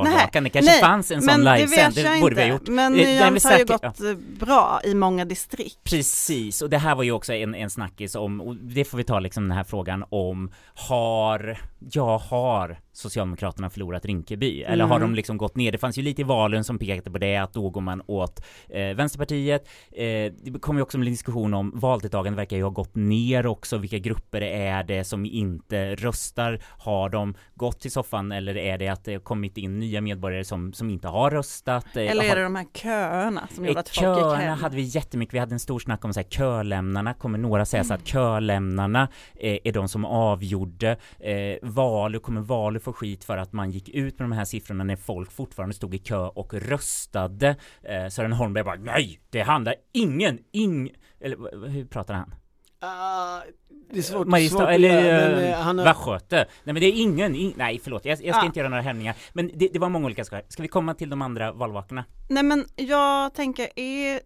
det 0.45 0.51
kanske 0.51 0.71
nej, 0.71 0.81
fanns 0.81 1.11
en 1.11 1.23
sån 1.23 1.45
livesänd, 1.45 1.95
det 1.95 2.21
borde 2.21 2.35
vi 2.35 2.43
ha 2.43 2.49
gjort. 2.49 2.69
Men 2.69 2.95
eh, 2.95 3.07
Nyans 3.07 3.45
har 3.45 3.59
ju 3.59 3.65
gått 3.65 3.83
ja. 3.83 4.15
bra 4.41 4.81
i 4.85 4.95
många 4.95 5.25
distrikt. 5.25 5.85
Precis, 5.85 6.63
och 6.63 6.71
det 6.71 6.79
här 6.79 6.95
var 6.95 7.03
ju 7.03 7.13
också 7.13 7.33
en, 7.33 7.55
en 7.55 7.71
snackis 7.71 8.15
om, 8.15 8.41
och 8.41 8.57
det 8.57 8.85
får 8.85 8.99
vi 8.99 9.05
ta 9.05 9.21
liksom 9.21 9.49
den 9.49 9.57
här 9.57 9.65
frågan 9.65 10.05
om, 10.11 10.51
har, 10.75 11.59
jag 11.91 12.19
har 12.19 12.79
Socialdemokraterna 12.95 13.71
förlorat 13.71 14.05
Rinkeby? 14.05 14.63
Eller 14.63 14.85
mm. 14.85 14.91
har 14.91 15.01
de 15.01 15.15
liksom 15.15 15.37
gått 15.37 15.57
ner? 15.57 15.73
Det 15.73 15.79
fanns 15.79 15.99
ju 15.99 16.03
lite 16.03 16.21
i 16.21 16.25
valen 16.25 16.65
som 16.65 16.79
pekade 16.79 17.11
på 17.11 17.19
det, 17.19 17.37
att 17.37 17.53
då 17.53 17.71
går 17.71 17.81
man 17.81 18.03
åt 18.07 18.45
eh, 18.69 18.97
Vänsterpartiet. 18.97 19.69
Eh, 19.93 20.33
det 20.43 20.61
kom 20.61 20.77
ju 20.77 20.83
också 20.83 20.99
en 20.99 21.05
diskussion 21.05 21.55
om 21.55 21.73
valdeltagandet 21.75 22.39
verkar 22.39 22.57
ju 22.57 22.63
ha 22.63 22.71
gått 22.71 22.95
ner 22.95 23.47
också. 23.47 23.79
Vilka 23.79 23.99
grupper 23.99 24.41
är 24.41 24.85
det 24.85 25.05
som 25.05 25.27
inte 25.27 25.95
röstar? 25.95 26.61
Har 26.79 27.09
de 27.15 27.35
gått 27.55 27.81
till 27.81 27.91
soffan 27.91 28.33
eller 28.33 28.57
är 28.57 28.79
det 28.79 28.89
att 28.89 29.05
det 29.05 29.25
kommit 29.25 29.57
in 29.57 29.79
nya 29.79 30.01
medborgare 30.01 30.45
som, 30.45 30.73
som 30.73 30.91
inte 30.91 31.09
har 31.09 31.31
röstat? 31.31 31.97
Eh, 31.97 32.11
eller 32.11 32.25
är 32.25 32.37
det 32.37 32.43
de 32.43 32.55
här 32.55 32.67
köerna 32.75 33.49
som 33.55 33.67
gjorde 33.67 33.81
att 33.81 33.89
folk 33.89 34.17
gick 34.17 34.25
hem? 34.25 34.39
Köerna 34.39 34.55
hade 34.55 34.77
vi 34.77 34.83
jättemycket. 34.83 35.35
Vi 35.35 35.39
hade 35.39 35.55
en 35.55 35.61
stor 35.61 35.79
snack 35.79 36.05
om 36.05 36.13
så 36.15 36.21
här, 36.21 36.29
kölämnarna. 36.29 37.15
Kommer 37.15 37.39
några 37.39 37.65
säga 37.65 37.81
mm. 37.81 37.89
så 37.89 37.95
att 37.95 38.07
kölämnarna 38.07 39.09
eh, 39.35 39.59
är 39.65 39.73
de 39.73 39.89
som 39.89 40.05
avgjorde 40.05 40.97
eh, 41.19 41.57
val? 41.63 42.19
Kommer 42.19 42.41
val 42.41 42.79
få 42.79 42.93
skit 42.93 43.25
för 43.25 43.37
att 43.37 43.53
man 43.53 43.71
gick 43.71 43.89
ut 43.89 44.19
med 44.19 44.29
de 44.29 44.33
här 44.33 44.45
siffrorna 44.45 44.85
när 44.85 44.97
folk 44.97 45.33
fortfarande 45.33 45.75
stod 45.75 45.95
i 45.95 45.99
kö 45.99 46.27
och 46.27 46.55
röstade. 46.55 47.57
Eh, 47.83 48.09
Sören 48.09 48.33
Holmberg 48.33 48.65
bara 48.65 48.77
nej, 48.77 49.21
det 49.31 49.43
handlar 49.43 49.75
ingen, 49.93 50.39
ing, 50.53 50.91
eller 51.21 51.69
hur 51.69 51.85
pratar 51.85 52.15
han? 52.15 52.35
Uh, 52.85 53.53
det 53.93 53.99
är 53.99 54.03
svårt, 54.03 54.27
Marista, 54.27 54.59
svårt 54.59 54.69
eller 54.69 55.03
men, 55.31 55.45
uh, 55.45 55.55
han 55.55 55.79
har... 55.79 55.85
Västgöte. 55.85 56.37
Nej 56.37 56.73
men 56.73 56.75
det 56.75 56.87
är 56.87 57.03
ingen, 57.03 57.35
in, 57.35 57.55
nej 57.57 57.81
förlåt, 57.85 58.05
jag, 58.05 58.25
jag 58.25 58.35
ska 58.35 58.43
ah. 58.43 58.47
inte 58.47 58.59
göra 58.59 58.69
några 58.69 58.83
hämningar. 58.83 59.15
Men 59.33 59.51
det, 59.55 59.69
det 59.73 59.79
var 59.79 59.89
många 59.89 60.07
olika 60.07 60.25
saker. 60.25 60.45
Ska 60.49 60.63
vi 60.63 60.69
komma 60.69 60.95
till 60.95 61.11
de 61.11 61.23
andra 61.23 61.53
valvakorna? 61.53 62.05
Nej 62.29 62.43
men 62.43 62.65
jag 62.77 63.35
tänker, 63.35 63.69
är, 63.79 64.21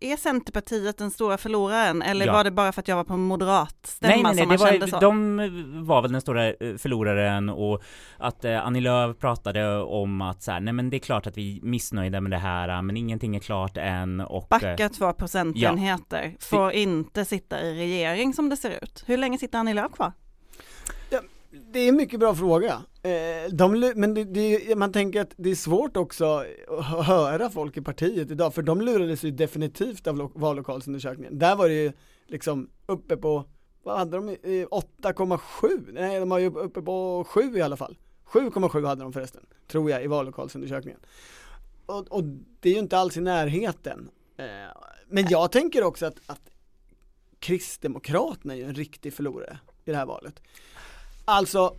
är 0.00 0.16
Centerpartiet 0.16 0.98
den 0.98 1.10
stora 1.10 1.38
förloraren 1.38 2.02
eller 2.02 2.26
ja. 2.26 2.32
var 2.32 2.44
det 2.44 2.50
bara 2.50 2.72
för 2.72 2.80
att 2.80 2.88
jag 2.88 2.96
var 2.96 3.04
på 3.04 3.16
moderatstämma 3.16 4.14
nej, 4.14 4.22
nej, 4.22 4.34
nej, 4.34 4.42
som 4.42 4.48
man 4.48 4.56
var, 4.58 4.70
kände 4.70 4.88
så? 4.88 5.00
De 5.00 5.86
var 5.86 6.02
väl 6.02 6.12
den 6.12 6.20
stora 6.20 6.46
eh, 6.46 6.76
förloraren 6.76 7.48
och 7.48 7.82
att 8.18 8.44
eh, 8.44 8.66
Annie 8.66 8.80
Lööf 8.80 9.18
pratade 9.18 9.80
om 9.82 10.20
att 10.20 10.42
så 10.42 10.52
här, 10.52 10.60
nej 10.60 10.72
men 10.72 10.90
det 10.90 10.96
är 10.96 10.98
klart 10.98 11.26
att 11.26 11.36
vi 11.36 11.58
är 11.58 11.62
missnöjda 11.62 12.20
med 12.20 12.30
det 12.30 12.38
här 12.38 12.82
men 12.82 12.96
ingenting 12.96 13.36
är 13.36 13.40
klart 13.40 13.76
än 13.76 14.20
och 14.20 14.46
Backa 14.50 14.84
eh, 14.84 14.88
två 14.88 15.12
procentenheter, 15.12 16.22
ja. 16.22 16.36
får 16.40 16.72
inte 16.72 17.24
sitta 17.24 17.62
i 17.62 17.78
regering 17.78 18.34
som 18.34 18.48
det 18.48 18.56
ser 18.56 18.70
ut. 18.82 19.04
Hur 19.06 19.16
länge 19.16 19.38
sitter 19.38 19.58
Annie 19.58 19.74
Lööf 19.74 19.92
kvar? 19.92 20.12
Det 21.50 21.80
är 21.80 21.88
en 21.88 21.96
mycket 21.96 22.20
bra 22.20 22.34
fråga. 22.34 22.82
Eh, 23.02 23.52
de, 23.52 23.92
men 23.96 24.14
det, 24.14 24.24
det, 24.24 24.78
man 24.78 24.92
tänker 24.92 25.20
att 25.20 25.34
det 25.36 25.50
är 25.50 25.54
svårt 25.54 25.96
också 25.96 26.44
att 26.68 27.06
höra 27.06 27.50
folk 27.50 27.76
i 27.76 27.80
partiet 27.80 28.30
idag, 28.30 28.54
för 28.54 28.62
de 28.62 28.80
lurades 28.80 29.24
ju 29.24 29.30
definitivt 29.30 30.06
av 30.06 30.32
vallokalsundersökningen. 30.34 31.38
Där 31.38 31.56
var 31.56 31.68
det 31.68 31.74
ju 31.74 31.92
liksom 32.26 32.70
uppe 32.86 33.16
på, 33.16 33.44
vad 33.82 33.98
hade 33.98 34.16
de, 34.16 34.30
8,7? 34.30 35.88
Nej, 35.92 36.20
de 36.20 36.28
var 36.28 36.38
ju 36.38 36.46
uppe 36.46 36.82
på 36.82 37.24
7 37.28 37.56
i 37.56 37.62
alla 37.62 37.76
fall. 37.76 37.98
7,7 38.26 38.86
hade 38.86 39.02
de 39.02 39.12
förresten, 39.12 39.46
tror 39.68 39.90
jag, 39.90 40.04
i 40.04 40.06
vallokalsundersökningen. 40.06 41.00
Och, 41.86 42.12
och 42.12 42.24
det 42.60 42.68
är 42.68 42.72
ju 42.72 42.78
inte 42.78 42.98
alls 42.98 43.16
i 43.16 43.20
närheten. 43.20 44.10
Eh, 44.36 44.44
men 45.08 45.26
jag 45.28 45.52
tänker 45.52 45.82
också 45.82 46.06
att, 46.06 46.20
att 46.26 46.50
Kristdemokraterna 47.38 48.54
är 48.54 48.58
ju 48.58 48.64
en 48.64 48.74
riktig 48.74 49.14
förlorare 49.14 49.58
i 49.84 49.90
det 49.90 49.96
här 49.96 50.06
valet. 50.06 50.42
Alltså 51.24 51.76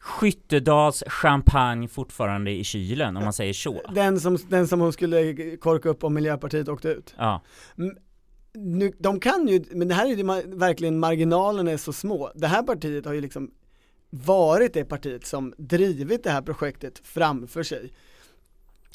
Skyttedals 0.00 1.02
champagne 1.06 1.88
fortfarande 1.88 2.50
i 2.50 2.64
kylen 2.64 3.16
om 3.16 3.24
man 3.24 3.32
säger 3.32 3.52
så. 3.52 3.82
Den 3.94 4.20
som, 4.20 4.38
den 4.48 4.68
som 4.68 4.80
hon 4.80 4.92
skulle 4.92 5.56
korka 5.56 5.88
upp 5.88 6.04
om 6.04 6.14
Miljöpartiet 6.14 6.68
åkte 6.68 6.88
ut. 6.88 7.14
Ja. 7.18 7.42
Nu, 8.54 8.92
de 8.98 9.20
kan 9.20 9.48
ju, 9.48 9.64
men 9.70 9.88
det 9.88 9.94
här 9.94 10.04
är 10.06 10.16
ju 10.16 10.56
verkligen 10.56 10.98
marginalerna 10.98 11.70
är 11.70 11.76
så 11.76 11.92
små. 11.92 12.32
Det 12.34 12.46
här 12.46 12.62
partiet 12.62 13.06
har 13.06 13.12
ju 13.12 13.20
liksom 13.20 13.50
varit 14.10 14.74
det 14.74 14.84
partiet 14.84 15.26
som 15.26 15.54
drivit 15.58 16.24
det 16.24 16.30
här 16.30 16.42
projektet 16.42 17.00
framför 17.04 17.62
sig. 17.62 17.92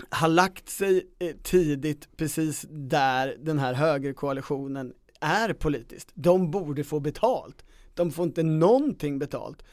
Har 0.10 0.27
lagt 0.27 0.70
sig 0.70 1.08
eh, 1.20 1.36
tidigt 1.44 2.18
precis 2.18 2.66
där 2.70 3.36
den 3.39 3.60
här 3.60 3.74
högerkoalitionen 3.74 4.94
är 5.22 5.54
politiskt. 5.54 6.12
De 6.13 6.51
borde 6.51 6.84
få 6.84 7.00
betalt. 7.00 7.66
De 7.94 8.12
får 8.12 8.25
inte 8.25 8.44
någonting 8.44 9.20
betalt. 9.20 9.63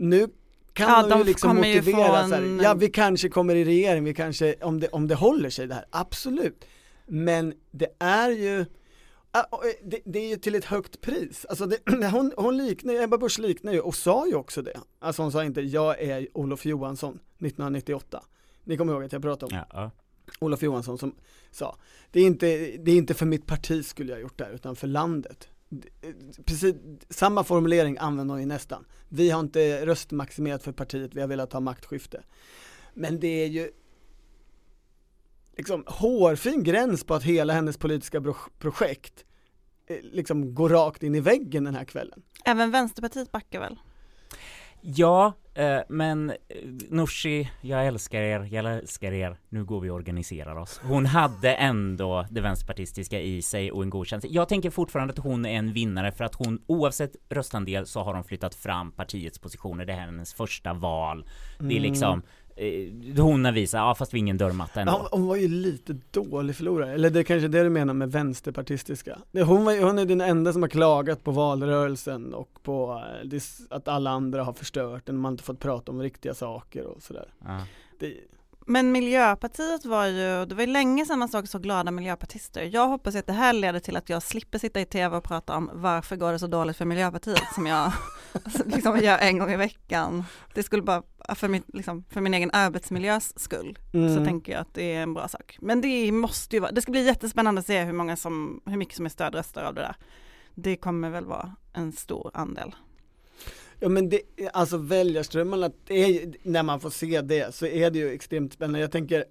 Nu 0.00 0.28
kan 0.72 0.90
ja, 0.90 1.08
de 1.08 1.18
ju 1.18 1.24
liksom 1.24 1.56
motivera 1.56 2.28
så 2.28 2.34
här, 2.34 2.62
ja 2.62 2.74
vi 2.74 2.90
kanske 2.90 3.28
kommer 3.28 3.54
i 3.54 3.64
regering, 3.64 4.04
vi 4.04 4.14
kanske, 4.14 4.54
om 4.60 4.80
det, 4.80 4.88
om 4.88 5.08
det 5.08 5.14
håller 5.14 5.50
sig 5.50 5.66
det 5.66 5.74
här, 5.74 5.84
absolut. 5.90 6.64
Men 7.06 7.54
det 7.70 7.88
är 7.98 8.30
ju, 8.30 8.64
det, 9.82 10.00
det 10.04 10.18
är 10.18 10.28
ju 10.28 10.36
till 10.36 10.54
ett 10.54 10.64
högt 10.64 11.00
pris. 11.00 11.46
Alltså 11.48 11.66
det, 11.66 11.78
hon, 12.12 12.32
hon 12.36 12.56
liknar, 12.56 13.02
Ebba 13.02 13.18
Busch 13.18 13.38
liknar 13.38 13.72
ju 13.72 13.80
och 13.80 13.94
sa 13.94 14.26
ju 14.26 14.34
också 14.34 14.62
det. 14.62 14.80
Alltså 14.98 15.22
hon 15.22 15.32
sa 15.32 15.44
inte, 15.44 15.60
jag 15.60 16.02
är 16.02 16.28
Olof 16.34 16.66
Johansson 16.66 17.14
1998. 17.14 18.22
Ni 18.64 18.76
kommer 18.76 18.92
ihåg 18.92 19.04
att 19.04 19.12
jag 19.12 19.22
pratade 19.22 19.54
om 19.54 19.62
ja. 19.72 19.90
Olof 20.38 20.62
Johansson 20.62 20.98
som 20.98 21.14
sa 21.50 21.76
det 22.10 22.20
är, 22.20 22.26
inte, 22.26 22.46
det 22.78 22.90
är 22.90 22.96
inte 22.96 23.14
för 23.14 23.26
mitt 23.26 23.46
parti 23.46 23.86
skulle 23.86 24.12
jag 24.12 24.20
gjort 24.20 24.38
det 24.38 24.44
här 24.44 24.52
utan 24.52 24.76
för 24.76 24.86
landet. 24.86 25.48
Precis 26.44 26.74
samma 27.10 27.44
formulering 27.44 27.98
använder 27.98 28.34
hon 28.34 28.40
ju 28.40 28.46
nästan. 28.46 28.84
Vi 29.08 29.30
har 29.30 29.40
inte 29.40 29.86
röstmaximerat 29.86 30.62
för 30.62 30.72
partiet, 30.72 31.14
vi 31.14 31.20
har 31.20 31.28
velat 31.28 31.52
ha 31.52 31.60
maktskifte. 31.60 32.22
Men 32.94 33.20
det 33.20 33.44
är 33.44 33.46
ju 33.46 33.70
liksom 35.56 35.84
hårfin 35.86 36.62
gräns 36.64 37.04
på 37.04 37.14
att 37.14 37.22
hela 37.22 37.52
hennes 37.52 37.76
politiska 37.76 38.22
projekt 38.58 39.24
eh, 39.86 39.96
liksom 40.02 40.54
går 40.54 40.68
rakt 40.68 41.02
in 41.02 41.14
i 41.14 41.20
väggen 41.20 41.64
den 41.64 41.74
här 41.74 41.84
kvällen. 41.84 42.22
Även 42.44 42.70
Vänsterpartiet 42.70 43.32
backar 43.32 43.60
väl? 43.60 43.78
Ja, 44.82 45.32
eh, 45.54 45.78
men 45.88 46.30
eh, 46.30 46.36
Nooshi, 46.88 47.50
jag 47.60 47.86
älskar 47.86 48.20
er, 48.20 48.48
jag 48.50 48.76
älskar 48.76 49.12
er, 49.12 49.36
nu 49.48 49.64
går 49.64 49.80
vi 49.80 49.90
och 49.90 49.94
organiserar 49.94 50.56
oss. 50.56 50.80
Hon 50.82 51.06
hade 51.06 51.54
ändå 51.54 52.26
det 52.30 52.40
vänsterpartistiska 52.40 53.20
i 53.20 53.42
sig 53.42 53.72
och 53.72 53.82
en 53.82 53.90
god 53.90 54.06
känsla. 54.06 54.30
Jag 54.32 54.48
tänker 54.48 54.70
fortfarande 54.70 55.12
att 55.12 55.18
hon 55.18 55.46
är 55.46 55.58
en 55.58 55.72
vinnare 55.72 56.12
för 56.12 56.24
att 56.24 56.34
hon 56.34 56.62
oavsett 56.66 57.16
röstandel 57.28 57.86
så 57.86 58.02
har 58.02 58.14
hon 58.14 58.24
flyttat 58.24 58.54
fram 58.54 58.92
partiets 58.92 59.38
positioner. 59.38 59.84
Det 59.84 59.92
här 59.92 60.02
är 60.02 60.06
hennes 60.06 60.34
första 60.34 60.72
val. 60.72 61.26
Det 61.58 61.76
är 61.76 61.80
liksom, 61.80 62.18
eh, 62.18 62.49
hon 63.16 63.44
har 63.44 63.52
visat, 63.52 63.78
ja 63.78 63.94
fast 63.94 64.14
vi 64.14 64.18
är 64.18 64.20
ingen 64.20 64.38
dörrmatta 64.38 64.80
ändå. 64.80 64.92
Ja, 64.92 65.08
hon 65.12 65.26
var 65.26 65.36
ju 65.36 65.48
lite 65.48 65.96
dålig 66.10 66.56
förlorare, 66.56 66.94
eller 66.94 67.10
det 67.10 67.18
är 67.18 67.22
kanske 67.22 67.48
det 67.48 67.62
du 67.62 67.70
menar 67.70 67.94
med 67.94 68.12
vänsterpartistiska. 68.12 69.18
Hon, 69.32 69.64
var, 69.64 69.84
hon 69.84 69.98
är 69.98 70.04
den 70.04 70.20
enda 70.20 70.52
som 70.52 70.62
har 70.62 70.68
klagat 70.68 71.24
på 71.24 71.30
valrörelsen 71.30 72.34
och 72.34 72.62
på 72.62 73.02
eh, 73.32 73.40
att 73.70 73.88
alla 73.88 74.10
andra 74.10 74.44
har 74.44 74.52
förstört 74.52 75.06
den, 75.06 75.16
man 75.16 75.24
har 75.24 75.30
inte 75.30 75.44
fått 75.44 75.58
prata 75.58 75.92
om 75.92 76.02
riktiga 76.02 76.34
saker 76.34 76.86
och 76.86 77.02
sådär. 77.02 77.28
Ja. 77.44 77.66
Det, 77.98 78.14
Men 78.66 78.92
Miljöpartiet 78.92 79.84
var 79.84 80.06
ju, 80.06 80.44
det 80.46 80.54
var 80.54 80.60
ju 80.60 80.66
länge 80.72 81.06
sedan 81.06 81.18
man 81.18 81.28
såg 81.28 81.48
så 81.48 81.58
glada 81.58 81.90
miljöpartister. 81.90 82.62
Jag 82.62 82.88
hoppas 82.88 83.14
att 83.16 83.26
det 83.26 83.32
här 83.32 83.52
leder 83.52 83.80
till 83.80 83.96
att 83.96 84.08
jag 84.08 84.22
slipper 84.22 84.58
sitta 84.58 84.80
i 84.80 84.84
tv 84.84 85.16
och 85.16 85.24
prata 85.24 85.56
om 85.56 85.70
varför 85.74 86.16
går 86.16 86.32
det 86.32 86.38
så 86.38 86.46
dåligt 86.46 86.76
för 86.76 86.84
Miljöpartiet 86.84 87.42
som 87.54 87.66
jag 87.66 87.92
liksom 88.66 88.98
gör 88.98 89.18
en 89.18 89.38
gång 89.38 89.50
i 89.50 89.56
veckan. 89.56 90.24
Det 90.54 90.62
skulle 90.62 90.82
bara, 90.82 91.02
för 91.34 91.48
min, 91.48 91.62
liksom, 91.66 92.04
för 92.10 92.20
min 92.20 92.34
egen 92.34 92.50
arbetsmiljös 92.52 93.38
skull, 93.40 93.78
så 93.92 93.98
Mm. 93.98 94.24
tänker 94.24 94.52
jag 94.52 94.60
att 94.60 94.74
det 94.74 94.94
är 94.94 95.02
en 95.02 95.14
bra 95.14 95.28
sak. 95.28 95.56
Men 95.60 95.80
det 95.80 96.12
måste 96.12 96.56
ju 96.56 96.60
vara, 96.60 96.72
det 96.72 96.82
ska 96.82 96.92
bli 96.92 97.06
jättespännande 97.06 97.58
att 97.58 97.66
se 97.66 97.84
hur 97.84 97.92
många 97.92 98.16
som, 98.16 98.60
hur 98.66 98.76
mycket 98.76 98.96
som 98.96 99.04
är 99.06 99.10
stödröster 99.10 99.62
av 99.62 99.74
det 99.74 99.80
där. 99.80 99.96
Det 100.54 100.76
kommer 100.76 101.10
väl 101.10 101.24
vara 101.26 101.54
en 101.72 101.92
stor 101.92 102.30
andel. 102.34 102.74
Ja 103.82 103.88
men 103.88 104.08
det, 104.08 104.20
alltså 104.52 104.76
väljarströmmarna, 104.76 105.70
det 105.86 105.94
är, 105.94 106.34
när 106.42 106.62
man 106.62 106.80
får 106.80 106.90
se 106.90 107.20
det 107.20 107.54
så 107.54 107.66
är 107.66 107.90
det 107.90 107.98
ju 107.98 108.10
extremt 108.10 108.52
spännande. 108.52 108.78
Jag 108.80 108.92
tänker, 108.92 109.24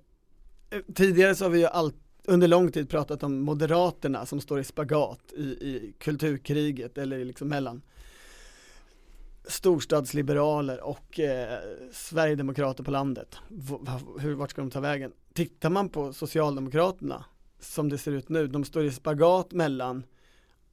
eh, 0.69 0.79
tidigare 0.95 1.35
så 1.35 1.45
har 1.45 1.49
vi 1.49 1.59
ju 1.59 1.65
allt, 1.65 1.95
under 2.25 2.47
lång 2.47 2.71
tid 2.71 2.89
pratat 2.89 3.23
om 3.23 3.39
Moderaterna 3.41 4.25
som 4.25 4.41
står 4.41 4.59
i 4.59 4.63
spagat 4.63 5.33
i, 5.37 5.41
i 5.41 5.93
kulturkriget 5.99 6.97
eller 6.97 7.25
liksom 7.25 7.47
mellan 7.47 7.81
storstadsliberaler 9.47 10.81
och 10.81 11.19
eh, 11.19 11.59
Sverigedemokrater 11.93 12.83
på 12.83 12.91
landet. 12.91 13.35
V- 13.47 13.77
hur, 14.19 14.33
vart 14.33 14.51
ska 14.51 14.61
de 14.61 14.71
ta 14.71 14.79
vägen? 14.79 15.11
Tittar 15.33 15.69
man 15.69 15.89
på 15.89 16.13
Socialdemokraterna 16.13 17.25
som 17.59 17.89
det 17.89 17.97
ser 17.97 18.11
ut 18.11 18.29
nu, 18.29 18.47
de 18.47 18.65
står 18.65 18.83
i 18.83 18.91
spagat 18.91 19.51
mellan 19.51 20.03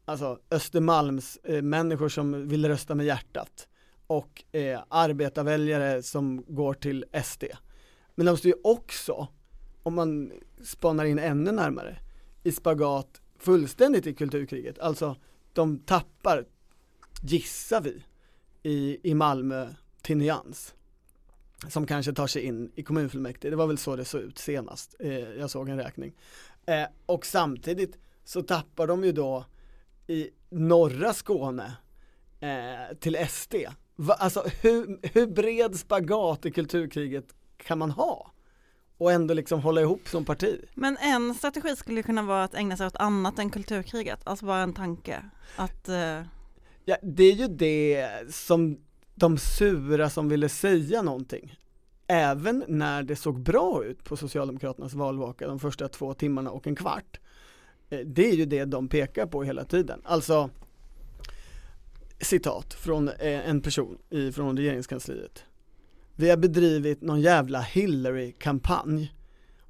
alltså 0.06 0.38
Östermalms 0.50 1.36
eh, 1.36 1.62
människor 1.62 2.08
som 2.08 2.48
vill 2.48 2.68
rösta 2.68 2.94
med 2.94 3.06
hjärtat 3.06 3.68
och 4.06 4.44
eh, 4.52 4.80
arbetarväljare 4.88 6.02
som 6.02 6.44
går 6.48 6.75
till 6.75 7.04
SD. 7.25 7.44
Men 8.14 8.26
de 8.26 8.36
står 8.36 8.48
ju 8.48 8.56
också, 8.64 9.28
om 9.82 9.94
man 9.94 10.32
spanar 10.64 11.04
in 11.04 11.18
ännu 11.18 11.52
närmare, 11.52 11.98
i 12.42 12.52
spagat 12.52 13.20
fullständigt 13.38 14.06
i 14.06 14.14
kulturkriget. 14.14 14.78
Alltså 14.78 15.16
de 15.52 15.78
tappar, 15.78 16.44
gissar 17.22 17.80
vi, 17.80 18.04
i, 18.62 19.10
i 19.10 19.14
Malmö 19.14 19.68
till 20.02 20.16
Nyans. 20.16 20.75
Som 21.68 21.87
kanske 21.87 22.12
tar 22.12 22.26
sig 22.26 22.42
in 22.42 22.72
i 22.74 22.83
kommunfullmäktige. 22.83 23.50
Det 23.50 23.57
var 23.57 23.66
väl 23.66 23.78
så 23.78 23.96
det 23.96 24.04
såg 24.04 24.20
ut 24.20 24.38
senast. 24.38 24.94
Eh, 24.98 25.18
jag 25.18 25.50
såg 25.50 25.68
en 25.68 25.78
räkning. 25.78 26.14
Eh, 26.66 26.87
och 27.07 27.26
samtidigt 27.26 27.98
så 28.24 28.42
tappar 28.42 28.87
de 28.87 29.04
ju 29.04 29.12
då 29.12 29.44
i 30.07 30.31
norra 30.51 31.12
Skåne 31.12 31.77
eh, 32.40 32.97
till 33.01 33.16
SD. 33.29 33.55
Va, 33.97 34.14
alltså 34.14 34.45
hur, 34.62 34.99
hur 35.03 35.27
bred 35.27 35.77
spagat 35.77 36.47
i 36.47 36.51
kulturkriget 36.51 37.35
kan 37.57 37.79
man 37.79 37.90
ha? 37.90 38.31
Och 38.99 39.12
ändå 39.12 39.35
liksom 39.35 39.61
hålla 39.61 39.81
ihop 39.81 40.09
som 40.09 40.25
parti. 40.25 40.64
Men 40.75 40.97
en 40.97 41.35
strategi 41.35 41.77
skulle 41.77 42.03
kunna 42.03 42.23
vara 42.23 42.45
att 42.45 42.55
ägna 42.55 42.77
sig 42.77 42.87
åt 42.87 42.97
annat 42.97 43.38
än 43.38 43.51
kulturkriget, 43.51 44.21
alltså 44.25 44.47
bara 44.47 44.61
en 44.62 44.75
tanke. 44.75 45.25
Att 45.57 45.88
eh, 45.88 46.23
Ja, 46.88 46.97
det 47.03 47.25
är 47.25 47.33
ju 47.33 47.49
det 47.49 48.09
som 48.35 48.79
de 49.14 49.38
sura 49.38 50.11
som 50.11 50.29
ville 50.29 50.49
säga 50.49 51.03
någonting. 51.03 51.59
Även 52.07 52.64
när 52.69 53.03
det 53.03 53.16
såg 53.16 53.40
bra 53.40 53.85
ut 53.85 54.05
på 54.05 54.16
Socialdemokraternas 54.16 54.95
valvaka 54.95 55.47
de 55.47 55.61
första 55.61 55.88
två 55.88 56.14
timmarna 56.14 56.51
och 56.51 56.66
en 56.66 56.77
kvart. 56.77 57.21
Eh, 57.90 57.99
Det 57.99 58.29
är 58.31 58.35
ju 58.35 58.44
det 58.46 58.64
de 58.64 58.88
pekar 58.88 59.27
på 59.27 59.42
hela 59.44 59.64
tiden. 59.64 60.01
Alltså 60.05 60.51
citat 62.20 62.75
från 62.75 63.09
eh, 63.09 63.49
en 63.49 63.61
person 63.61 63.99
från 64.35 64.57
regeringskansliet. 64.59 65.44
Vi 66.14 66.31
har 66.31 66.37
bedrivit 66.37 67.03
någon 67.03 67.20
jävla 67.20 67.61
Hillary-kampanj 67.61 69.12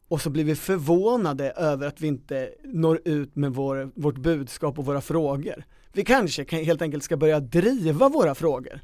och 0.09 0.21
så 0.21 0.31
blir 0.31 0.45
vi 0.45 0.55
förvånade 0.57 1.51
över 1.51 1.87
att 1.87 2.01
vi 2.01 2.07
inte 2.07 2.55
når 2.65 3.01
ut 3.05 3.37
med 3.37 3.53
vår, 3.55 3.91
vårt 3.95 4.17
budskap 4.19 4.79
och 4.79 4.85
våra 4.85 5.01
frågor. 5.01 5.65
Vi 5.93 6.05
kanske 6.05 6.45
kan, 6.45 6.59
helt 6.59 6.83
enkelt 6.83 7.05
ska 7.05 7.17
börja 7.17 7.41
driva 7.41 8.09
våra 8.09 8.35
frågor. 8.35 8.81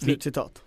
Slutcitat. 0.00 0.62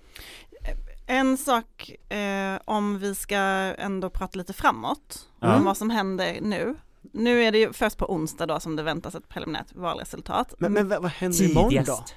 En 1.07 1.37
sak 1.37 1.91
eh, 2.09 2.59
om 2.65 2.99
vi 2.99 3.15
ska 3.15 3.35
ändå 3.37 4.09
prata 4.09 4.37
lite 4.37 4.53
framåt, 4.53 5.27
Ja. 5.39 5.55
om 5.55 5.65
vad 5.65 5.77
som 5.77 5.89
händer 5.89 6.37
nu. 6.41 6.75
Nu 7.11 7.43
är 7.43 7.51
det 7.51 7.57
ju 7.57 7.73
först 7.73 7.97
på 7.97 8.13
onsdag 8.13 8.45
då 8.45 8.59
som 8.59 8.75
det 8.75 8.83
väntas 8.83 9.15
ett 9.15 9.29
preliminärt 9.29 9.75
valresultat. 9.75 10.53
Men, 10.59 10.73
men 10.73 10.87
vad, 10.87 11.05
händer 11.05 11.43
imorgon 11.43 11.63
då? 11.63 11.69
Tidigast. 11.69 12.15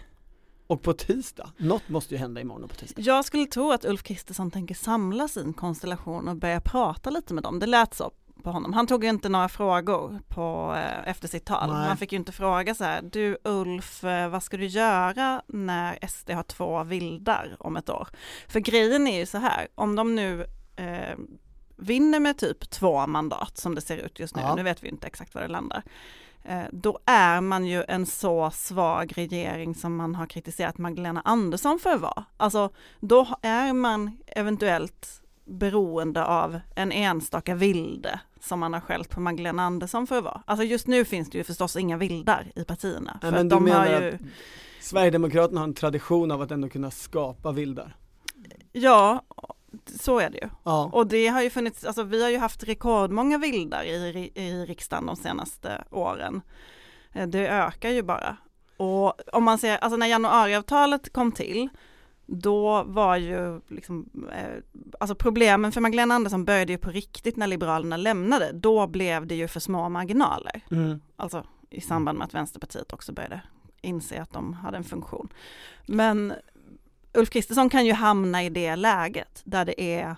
Och 0.66 0.82
på 0.82 0.92
tisdag? 0.92 1.50
Något 1.56 1.88
måste 1.88 2.14
ju 2.14 2.18
hända 2.18 2.40
imorgon 2.40 2.64
och 2.64 2.70
på 2.70 2.76
tisdag. 2.76 3.02
Jag 3.02 3.24
skulle 3.24 3.46
tro 3.46 3.72
att 3.72 3.84
Ulf 3.84 4.02
Kristersson 4.02 4.50
tänker 4.50 4.74
samla 4.74 5.28
sin 5.28 5.52
konstellation 5.52 6.28
och 6.28 6.36
börja 6.36 6.60
prata 6.60 7.10
lite 7.10 7.34
med 7.34 7.42
dem. 7.42 7.58
Det 7.58 7.66
lät 7.66 7.94
så 7.94 8.10
på 8.46 8.52
honom. 8.52 8.72
Han 8.72 8.86
tog 8.86 9.04
ju 9.04 9.10
inte 9.10 9.28
några 9.28 9.48
frågor 9.48 10.18
på, 10.28 10.74
eh, 10.76 11.10
efter 11.10 11.28
sitt 11.28 11.44
tal. 11.44 11.72
Nej. 11.72 11.88
Man 11.88 11.96
fick 11.96 12.12
ju 12.12 12.18
inte 12.18 12.32
fråga 12.32 12.74
så 12.74 12.84
här, 12.84 13.02
du 13.02 13.38
Ulf, 13.44 14.04
eh, 14.04 14.28
vad 14.28 14.42
ska 14.42 14.56
du 14.56 14.66
göra 14.66 15.42
när 15.46 15.98
SD 16.08 16.30
har 16.30 16.42
två 16.42 16.84
vildar 16.84 17.56
om 17.58 17.76
ett 17.76 17.90
år? 17.90 18.08
För 18.48 18.60
grejen 18.60 19.06
är 19.06 19.18
ju 19.18 19.26
så 19.26 19.38
här, 19.38 19.68
om 19.74 19.96
de 19.96 20.14
nu 20.14 20.46
eh, 20.76 21.16
vinner 21.76 22.20
med 22.20 22.38
typ 22.38 22.70
två 22.70 23.06
mandat 23.06 23.58
som 23.58 23.74
det 23.74 23.80
ser 23.80 23.96
ut 23.96 24.20
just 24.20 24.36
nu, 24.36 24.42
Ja. 24.42 24.54
nu 24.54 24.62
vet 24.62 24.82
vi 24.84 24.88
inte 24.88 25.06
exakt 25.06 25.34
var 25.34 25.42
det 25.42 25.48
landar, 25.48 25.82
eh, 26.44 26.62
då 26.72 26.98
är 27.04 27.40
man 27.40 27.66
ju 27.66 27.84
en 27.88 28.06
så 28.06 28.50
svag 28.50 29.12
regering 29.16 29.74
som 29.74 29.96
man 29.96 30.14
har 30.14 30.26
kritiserat 30.26 30.78
Magdalena 30.78 31.22
Andersson 31.24 31.78
för 31.78 31.90
att 31.94 32.00
vara. 32.00 32.24
Alltså 32.36 32.70
då 33.00 33.26
är 33.42 33.72
man 33.72 34.18
eventuellt 34.26 35.22
beroende 35.44 36.24
av 36.24 36.60
en 36.74 36.92
enstaka 36.92 37.54
vilde 37.54 38.20
som 38.40 38.60
man 38.60 38.72
har 38.74 38.80
skällt 38.80 39.10
på 39.10 39.20
Magdalena 39.20 39.62
Andersson 39.62 40.06
för 40.06 40.18
att 40.18 40.24
vara. 40.24 40.42
Alltså 40.46 40.64
just 40.64 40.86
nu 40.86 41.04
finns 41.04 41.30
det 41.30 41.38
ju 41.38 41.44
förstås 41.44 41.76
inga 41.76 41.96
vildar 41.96 42.52
i 42.54 42.64
partierna. 42.64 43.18
För 43.20 43.30
men 43.30 43.48
du 43.48 43.54
de 43.54 43.64
menar 43.64 43.86
har 43.92 44.00
ju, 44.02 44.14
att 44.14 44.20
Sverigedemokraterna 44.80 45.60
har 45.60 45.66
en 45.66 45.74
tradition 45.74 46.30
av 46.30 46.42
att 46.42 46.50
ändå 46.50 46.68
kunna 46.68 46.90
skapa 46.90 47.52
vildar? 47.52 47.96
ja, 48.72 49.22
så 50.00 50.18
är 50.18 50.30
det 50.30 50.38
ju. 50.38 50.48
Ja. 50.64 50.90
Och 50.92 51.06
det 51.06 51.26
har 51.28 51.42
ju 51.42 51.50
funnits, 51.50 51.84
alltså 51.84 52.02
vi 52.02 52.22
har 52.22 52.30
ju 52.30 52.38
haft 52.38 52.64
rekordmånga 52.64 53.38
vildar 53.38 53.84
i, 53.84 54.30
i 54.34 54.64
riksdagen 54.66 55.06
de 55.06 55.16
senaste 55.16 55.84
åren. 55.90 56.40
Eh, 57.12 57.26
Det 57.26 57.48
ökar 57.48 57.90
ju 57.90 58.02
bara. 58.02 58.36
Och 58.76 59.20
om 59.32 59.44
man 59.44 59.58
ser, 59.58 59.76
alltså 59.78 59.96
när 59.96 60.06
januariavtalet 60.06 61.12
kom 61.12 61.32
till, 61.32 61.68
då 62.26 62.82
var 62.82 63.16
ju 63.16 63.60
liksom, 63.68 64.08
eh, 64.32 64.62
alltså 65.00 65.14
problemen 65.14 65.72
för 65.72 65.80
Magdalena 65.80 66.14
Andersson 66.14 66.44
började 66.44 66.72
ju 66.72 66.78
på 66.78 66.90
riktigt 66.90 67.36
när 67.36 67.46
Liberalerna 67.46 67.96
lämnade. 67.96 68.52
Då 68.52 68.86
blev 68.86 69.26
det 69.26 69.34
ju 69.34 69.48
för 69.48 69.60
små 69.60 69.88
marginaler. 69.88 70.60
Mm. 70.70 71.00
Alltså 71.16 71.44
i 71.70 71.80
samband 71.80 72.18
med 72.18 72.24
att 72.24 72.34
Vänsterpartiet 72.34 72.92
också 72.92 73.12
började 73.12 73.40
inse 73.80 74.22
att 74.22 74.32
de 74.32 74.52
hade 74.52 74.76
en 74.76 74.84
funktion. 74.84 75.28
Men 75.86 76.32
Ulf 77.16 77.30
Kristersson 77.30 77.70
kan 77.70 77.86
ju 77.86 77.92
hamna 77.92 78.44
i 78.44 78.48
det 78.48 78.76
läget 78.76 79.40
där 79.44 79.64
det 79.64 79.80
är 79.82 80.16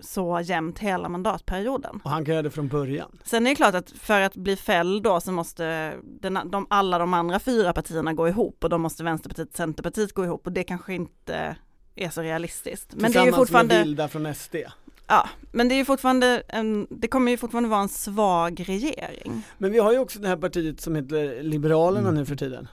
så 0.00 0.40
jämnt 0.44 0.78
hela 0.78 1.08
mandatperioden. 1.08 2.00
Och 2.04 2.10
han 2.10 2.24
kan 2.24 2.34
göra 2.34 2.42
det 2.42 2.50
från 2.50 2.68
början. 2.68 3.18
Sen 3.24 3.46
är 3.46 3.50
det 3.50 3.56
klart 3.56 3.74
att 3.74 3.90
för 3.90 4.20
att 4.20 4.34
bli 4.36 4.56
fälld 4.56 5.02
då 5.02 5.20
så 5.20 5.32
måste 5.32 5.94
den, 6.20 6.38
de, 6.50 6.66
alla 6.70 6.98
de 6.98 7.14
andra 7.14 7.38
fyra 7.38 7.72
partierna 7.72 8.12
gå 8.12 8.28
ihop 8.28 8.64
och 8.64 8.70
då 8.70 8.78
måste 8.78 9.04
Vänsterpartiet 9.04 9.48
och 9.50 9.56
Centerpartiet 9.56 10.12
gå 10.12 10.24
ihop 10.24 10.46
och 10.46 10.52
det 10.52 10.64
kanske 10.64 10.94
inte 10.94 11.56
är 11.94 12.10
så 12.10 12.22
realistiskt. 12.22 12.94
Men 12.94 13.12
det 13.12 13.18
är 13.18 13.26
ju 13.26 13.32
fortfarande, 13.32 13.74
med 13.74 13.84
Vilda 13.84 14.08
från 14.08 14.34
SD. 14.34 14.54
ja, 15.06 15.28
men 15.52 15.68
det 15.68 15.74
är 15.74 15.76
ju 15.76 15.84
fortfarande, 15.84 16.42
en, 16.48 16.86
det 16.90 17.08
kommer 17.08 17.30
ju 17.30 17.36
fortfarande 17.36 17.68
vara 17.68 17.80
en 17.80 17.88
svag 17.88 18.64
regering. 18.68 19.42
Men 19.58 19.72
vi 19.72 19.78
har 19.78 19.92
ju 19.92 19.98
också 19.98 20.18
det 20.18 20.28
här 20.28 20.36
partiet 20.36 20.80
som 20.80 20.96
heter 20.96 21.42
Liberalerna 21.42 22.08
Mm. 22.08 22.14
nu 22.20 22.26
för 22.26 22.36
tiden. 22.36 22.68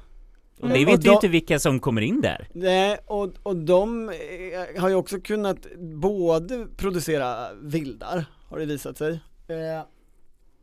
Och 0.59 0.69
det 0.69 0.85
Och 0.85 0.87
vet 0.91 1.01
då- 1.01 1.07
ju 1.09 1.13
inte 1.13 1.27
vilka 1.27 1.59
som 1.59 1.79
kommer 1.79 2.01
in 2.01 2.21
där. 2.21 2.47
Nej, 2.53 2.97
och, 3.05 3.33
och 3.43 3.55
de 3.55 4.09
eh, 4.09 4.81
har 4.81 4.89
ju 4.89 4.95
också 4.95 5.19
kunnat 5.21 5.57
både 5.79 6.67
producera 6.77 7.53
vildar, 7.53 8.25
har 8.47 8.59
det 8.59 8.65
visat 8.65 8.97
sig. 8.97 9.19
Eh, 9.47 9.81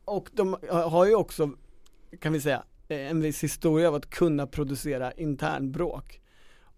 och 0.04 0.28
de 0.32 0.56
har 0.70 1.06
ju 1.06 1.14
också, 1.14 1.50
kan 2.20 2.32
vi 2.32 2.40
säga, 2.40 2.62
eh, 2.88 3.10
en 3.10 3.20
viss 3.20 3.44
historia 3.44 3.88
av 3.88 3.94
att 3.94 4.10
kunna 4.10 4.46
producera 4.46 5.12
internbråk. 5.12 6.18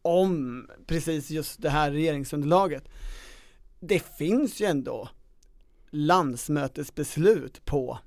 Om 0.02 0.66
precis 0.86 1.30
just 1.30 1.62
det 1.62 1.70
här 1.70 1.90
regeringsunderlaget. 1.90 2.88
Det 3.80 3.98
finns 4.18 4.60
ju 4.60 4.66
ändå 4.66 5.08
landsmötesbeslut 5.90 7.64
på 7.64 7.98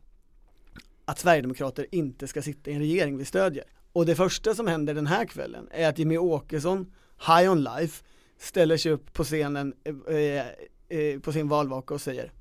att 1.05 1.19
Sverigedemokrater 1.19 1.85
inte 1.91 2.27
ska 2.27 2.41
sitta 2.41 2.71
i 2.71 2.73
en 2.73 2.79
regering 2.79 3.17
vi 3.17 3.25
stödjer. 3.25 3.63
Och 3.97 4.05
det 4.05 4.15
första 4.15 4.55
som 4.55 4.67
händer 4.67 4.93
den 4.93 5.07
här 5.07 5.25
kvällen 5.25 5.67
är 5.71 5.89
att 5.89 5.99
Jimmy 5.99 6.17
Åkesson, 6.17 6.93
High 7.27 7.51
on 7.51 7.63
Life, 7.63 8.03
ställer 8.39 8.77
sig 8.77 8.91
upp 8.91 9.13
på 9.13 9.23
scenen 9.23 9.73
eh, 9.83 10.15
eh, 10.15 10.45
eh, 10.89 11.19
på 11.19 11.31
sin 11.31 11.47
valvaka 11.47 11.93
och 11.93 12.01
säger 12.01 12.31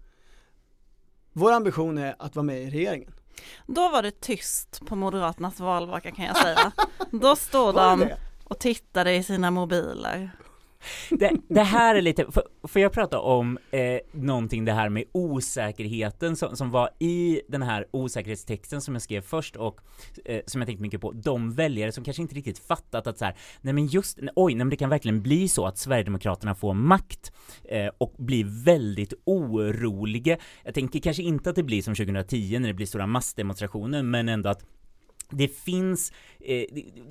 Vår 1.33 1.53
ambition 1.53 1.99
är 1.99 2.17
att 2.19 2.37
vara 2.37 2.43
med 2.43 2.63
i 2.63 2.71
regeringen. 2.71 3.15
Då 3.67 3.89
var 3.89 4.03
det 4.03 4.21
tyst 4.21 4.81
på 4.87 4.97
Moderaternas 4.97 5.61
valvaka 5.61 6.11
kan 6.11 6.25
jag 6.25 6.37
säga. 6.37 6.73
Då 7.11 7.37
stod 7.37 7.75
de 7.75 8.09
och 8.45 8.59
tittade 8.59 9.15
i 9.15 9.23
sina 9.23 9.51
mobiler. 9.51 10.31
Det, 11.11 11.33
det 11.49 11.63
här 11.63 11.95
är 11.95 12.03
lite, 12.03 12.27
får, 12.63 12.83
jag 12.83 12.93
prata 12.93 13.19
om 13.19 13.59
eh, 13.71 13.99
någonting 14.13 14.65
det 14.65 14.73
här 14.73 14.89
med 14.89 15.05
osäkerheten 15.13 16.37
som, 16.37 16.57
som 16.57 16.71
var 16.71 16.91
i 16.99 17.41
den 17.49 17.63
här 17.63 17.87
osäkerhetstexten 17.91 18.81
som 18.81 18.95
jag 18.95 19.03
skrev 19.03 19.21
först 19.21 19.57
och 19.57 19.81
eh, 20.25 20.41
som 20.47 20.61
jag 20.61 20.67
tänkte 20.69 20.83
mycket 20.83 21.01
på, 21.01 21.13
de 21.13 21.53
väljare 21.53 21.93
som 21.93 22.05
kanske 22.05 22.23
inte 22.23 22.35
riktigt 22.35 22.59
fattat 22.59 23.07
att 23.07 23.19
så 23.19 23.25
här, 23.25 23.37
nej 23.61 23.75
men 23.75 23.87
just, 23.87 24.19
oj, 24.37 24.55
nej 24.55 24.65
men 24.65 24.71
det 24.71 24.77
kan 24.77 24.91
verkligen 24.91 25.23
bli 25.23 25.49
så 25.49 25.67
att 25.67 25.79
Sverigedemokraterna 25.79 26.55
får 26.55 26.75
makt 26.75 27.33
eh, 27.65 27.91
och 27.99 28.15
blir 28.19 28.65
väldigt 28.65 29.13
oroliga. 29.25 30.39
Jag 30.65 30.75
tänker 30.75 31.01
kanske 31.01 31.23
inte 31.23 31.51
att 31.51 31.57
det 31.57 31.63
blir 31.63 31.83
som 31.83 31.95
2010 31.95 32.59
när 32.59 32.69
det 32.69 32.75
blir 32.75 32.87
stora 32.87 33.07
massdemonstrationer, 33.07 34.03
men 34.03 34.29
ändå 34.29 34.49
att 34.51 34.65
det 35.31 35.49
finns 35.49 36.13
eh, 36.41 36.65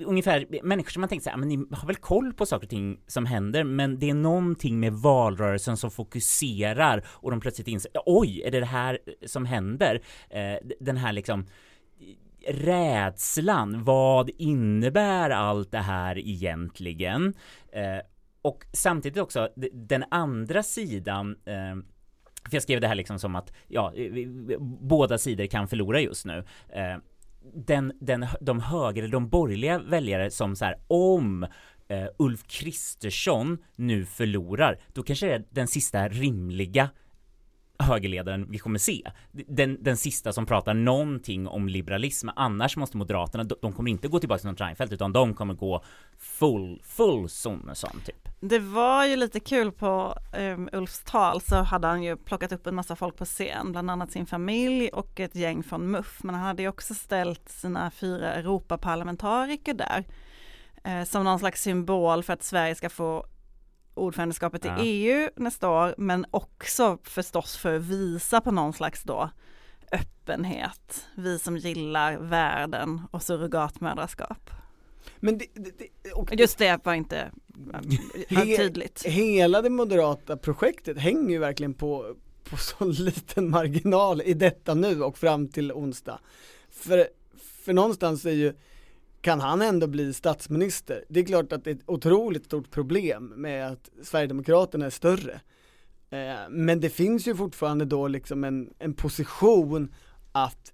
ungefär 0.06 0.64
människor 0.64 0.92
som 0.92 1.02
man 1.02 1.10
tänker 1.10 1.24
så 1.24 1.30
här, 1.30 1.38
ah, 1.38 1.40
men 1.40 1.50
ni 1.50 1.66
har 1.72 1.88
väl 1.88 1.96
koll 1.96 2.34
på 2.34 2.46
saker 2.46 2.66
och 2.66 2.70
ting 2.70 3.00
som 3.08 3.26
händer, 3.26 3.64
men 3.64 4.00
det 4.00 4.10
är 4.10 4.14
någonting 4.14 4.80
med 4.80 4.94
valrörelsen 4.94 5.78
som 5.78 5.92
fokuserar 5.92 7.06
och 7.08 7.32
de 7.32 7.40
plötsligt 7.40 7.68
inser, 7.68 7.92
oj, 8.06 8.42
är 8.46 8.52
det 8.52 8.60
det 8.60 8.66
här 8.66 9.00
eh, 9.06 9.28
som 9.28 9.46
händer? 9.46 10.02
Eh, 10.30 10.68
den 10.80 10.98
här 10.98 11.14
liksom 11.14 11.46
rädslan, 12.48 13.84
vad 13.84 14.30
innebär 14.38 15.30
allt 15.30 15.72
det 15.72 15.78
här 15.78 16.18
egentligen? 16.18 17.34
Eh, 17.72 18.06
och 18.42 18.66
samtidigt 18.74 19.18
också 19.18 19.50
den 19.74 20.04
andra 20.12 20.64
sidan 20.64 21.36
eh, 21.46 21.76
för 22.50 22.56
jag 22.56 22.64
skrev 22.64 22.82
det 22.82 22.88
här 22.88 22.96
liksom 22.96 23.20
som 23.20 23.36
att, 23.36 23.54
ja, 23.68 23.94
båda 24.60 25.18
sidor 25.18 25.46
kan 25.46 25.68
förlora 25.68 26.00
just 26.00 26.26
nu. 26.26 26.44
Eh, 26.70 26.98
den, 27.54 27.94
den, 28.02 28.26
de 28.42 28.60
höger, 28.60 29.04
eller 29.04 29.12
de 29.12 29.30
borgerliga 29.30 29.80
väljare 29.80 30.32
som 30.32 30.56
så 30.56 30.66
här, 30.66 30.78
om 30.88 31.44
eh, 31.88 32.06
Ulf 32.20 32.48
Kristersson 32.48 33.58
nu 33.76 34.06
förlorar, 34.06 34.80
då 34.94 35.04
kanske 35.04 35.26
det 35.26 35.34
är 35.34 35.44
den 35.50 35.68
sista 35.68 36.08
rimliga 36.08 36.90
högerledaren 37.80 38.52
vi 38.52 38.58
kommer 38.58 38.80
se. 38.80 39.12
Den, 39.32 39.84
den 39.84 39.98
sista 39.98 40.34
som 40.34 40.46
pratar 40.46 40.74
någonting 40.74 41.48
om 41.48 41.68
liberalism. 41.68 42.30
Annars 42.36 42.78
måste 42.78 42.98
Moderaterna, 42.98 43.44
de, 43.44 43.56
de 43.62 43.74
kommer 43.74 43.92
inte 43.92 44.08
gå 44.08 44.20
tillbaka 44.20 44.40
till 44.40 44.50
något 44.50 44.62
Reinfeldt 44.62 44.94
utan 44.94 45.14
de 45.14 45.34
kommer 45.34 45.54
gå 45.54 45.84
full, 46.18 46.82
full 46.84 47.30
Sonesson 47.30 48.02
typ. 48.06 48.25
Det 48.40 48.60
var 48.60 49.06
ju 49.06 49.16
lite 49.16 49.40
kul 49.40 49.72
på 49.72 50.18
um, 50.38 50.70
Ulfs 50.74 51.04
tal 51.04 51.42
så 51.42 51.56
hade 51.56 51.88
han 51.88 52.04
ju 52.04 52.18
plockat 52.18 52.52
upp 52.52 52.68
en 52.68 52.76
massa 52.76 52.96
folk 52.96 53.18
på 53.18 53.26
scen, 53.26 53.72
bland 53.72 53.92
annat 53.92 54.12
sin 54.12 54.26
familj 54.26 54.90
och 54.90 55.20
ett 55.20 55.36
gäng 55.36 55.64
från 55.64 55.92
MUF. 55.92 56.24
Men 56.24 56.36
han 56.36 56.44
hade 56.44 56.62
ju 56.62 56.70
också 56.70 56.94
ställt 56.94 57.50
sina 57.50 57.92
fyra 57.92 58.34
Europaparlamentariker 58.34 59.74
där 59.74 60.06
eh, 60.84 61.04
som 61.04 61.24
någon 61.24 61.40
slags 61.40 61.62
symbol 61.62 62.24
för 62.24 62.34
att 62.34 62.44
Sverige 62.44 62.76
ska 62.76 62.90
få 62.90 63.26
ordförandeskapet 63.94 64.66
Ja. 64.66 64.80
i 64.80 64.88
EU 64.88 65.30
nästa 65.36 65.70
år, 65.70 65.96
men 65.98 66.26
också 66.32 66.98
förstås 67.04 67.58
för 67.58 67.76
att 67.76 67.82
visa 67.82 68.42
på 68.42 68.52
någon 68.52 68.74
slags 68.74 69.04
då 69.04 69.30
öppenhet, 69.92 71.08
vi 71.16 71.40
som 71.40 71.58
gillar 71.58 72.18
världen 72.18 73.02
och 73.12 73.24
surrogatmödraskap. 73.24 74.50
Men 75.26 75.38
det, 75.38 75.46
det, 75.54 75.72
det, 76.04 76.12
och 76.12 76.36
Just 76.36 76.58
det 76.58 76.80
var 76.86 76.94
inte 76.94 77.32
ja, 77.72 77.80
He- 78.30 78.58
tydligt. 78.58 79.06
hela 79.06 79.62
det 79.62 79.70
moderata 79.70 80.38
projektet 80.38 80.98
hänger 80.98 81.30
ju 81.30 81.38
verkligen 81.38 81.74
på, 81.74 82.16
på 82.44 82.58
så 82.58 82.86
liten 82.86 83.50
marginal 83.50 84.22
i 84.22 84.34
detta 84.34 84.74
nu 84.74 85.04
och 85.04 85.18
fram 85.18 85.48
till 85.48 85.72
onsdag. 85.72 86.20
För, 86.70 87.08
för 87.64 87.74
någonstans 87.74 88.26
är 88.26 88.32
ju, 88.32 88.54
kan 89.22 89.40
han 89.40 89.62
ändå 89.62 89.88
bli 89.88 90.14
statsminister? 90.14 91.06
Det 91.10 91.20
är 91.20 91.24
klart 91.26 91.54
att 91.54 91.64
det 91.64 91.70
är 91.70 91.76
ett 91.76 91.90
otroligt 91.90 92.46
stort 92.46 92.72
problem 92.72 93.34
med 93.36 93.68
att 93.72 93.90
Sverigedemokraterna 94.04 94.86
är 94.86 94.90
större. 94.90 95.42
Eh, 96.10 96.50
men 96.50 96.80
det 96.80 96.90
finns 96.90 97.28
ju 97.28 97.36
fortfarande 97.36 97.86
då 97.86 98.08
liksom 98.08 98.44
en, 98.44 98.74
en 98.80 98.94
position 98.94 99.94
att 100.32 100.72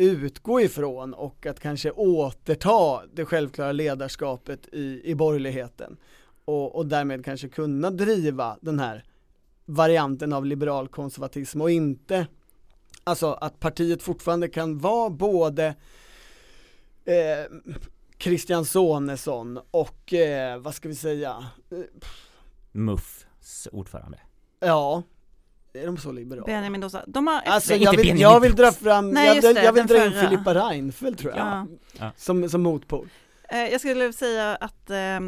utgå 0.00 0.60
ifrån 0.60 1.14
och 1.14 1.46
att 1.46 1.60
kanske 1.60 1.90
återta 1.90 3.02
det 3.14 3.24
självklara 3.24 3.72
ledarskapet 3.72 4.68
i, 4.72 5.00
i 5.04 5.14
borgerligheten. 5.14 5.96
Och, 6.44 6.76
och 6.76 6.86
därmed 6.86 7.24
kanske 7.24 7.48
kunna 7.48 7.90
driva 7.90 8.56
den 8.60 8.78
här 8.78 9.04
varianten 9.64 10.32
av 10.32 10.46
liberal 10.46 10.88
konservatism 10.88 11.60
och 11.60 11.70
inte 11.70 12.26
Alltså 13.04 13.32
att 13.32 13.60
partiet 13.60 14.02
fortfarande 14.02 14.48
kan 14.48 14.78
vara 14.78 15.10
både 15.10 15.66
eh, 17.04 17.52
Christian 18.18 18.64
Sonesson 18.64 19.60
och 19.70 20.14
eh, 20.14 20.58
vad 20.58 20.74
ska 20.74 20.88
vi 20.88 20.94
säga, 20.94 21.50
eh, 21.70 21.78
MUFs 22.72 23.68
ordförande. 23.72 24.18
ja, 24.60 25.02
är 25.74 25.86
de 25.86 25.98
så 25.98 26.12
liberala? 26.12 26.46
Benjamin 26.46 26.80
Dosa, 26.80 27.04
de 27.06 27.26
har 27.26 27.40
Alltså 27.40 27.72
Nej, 27.72 27.82
jag 27.82 27.94
inte 27.94 28.02
vill, 28.02 28.20
jag 28.20 28.40
vill 28.40 28.54
dra 28.54 28.72
fram, 28.72 29.10
Nej, 29.10 29.40
jag, 29.42 29.64
jag 29.64 29.72
vill 29.72 29.86
dra 29.86 30.06
in. 30.06 30.12
Filippa 30.12 30.54
Reinfeldt 30.54 31.18
tror 31.20 31.32
jag, 31.36 31.66
Ja. 31.98 32.12
som, 32.16 32.48
som 32.48 32.62
motpol. 32.62 33.08
Eh, 33.52 33.68
Jag 33.68 33.80
skulle 33.80 34.12
säga 34.12 34.56
att 34.56 34.90
eh, 34.90 35.20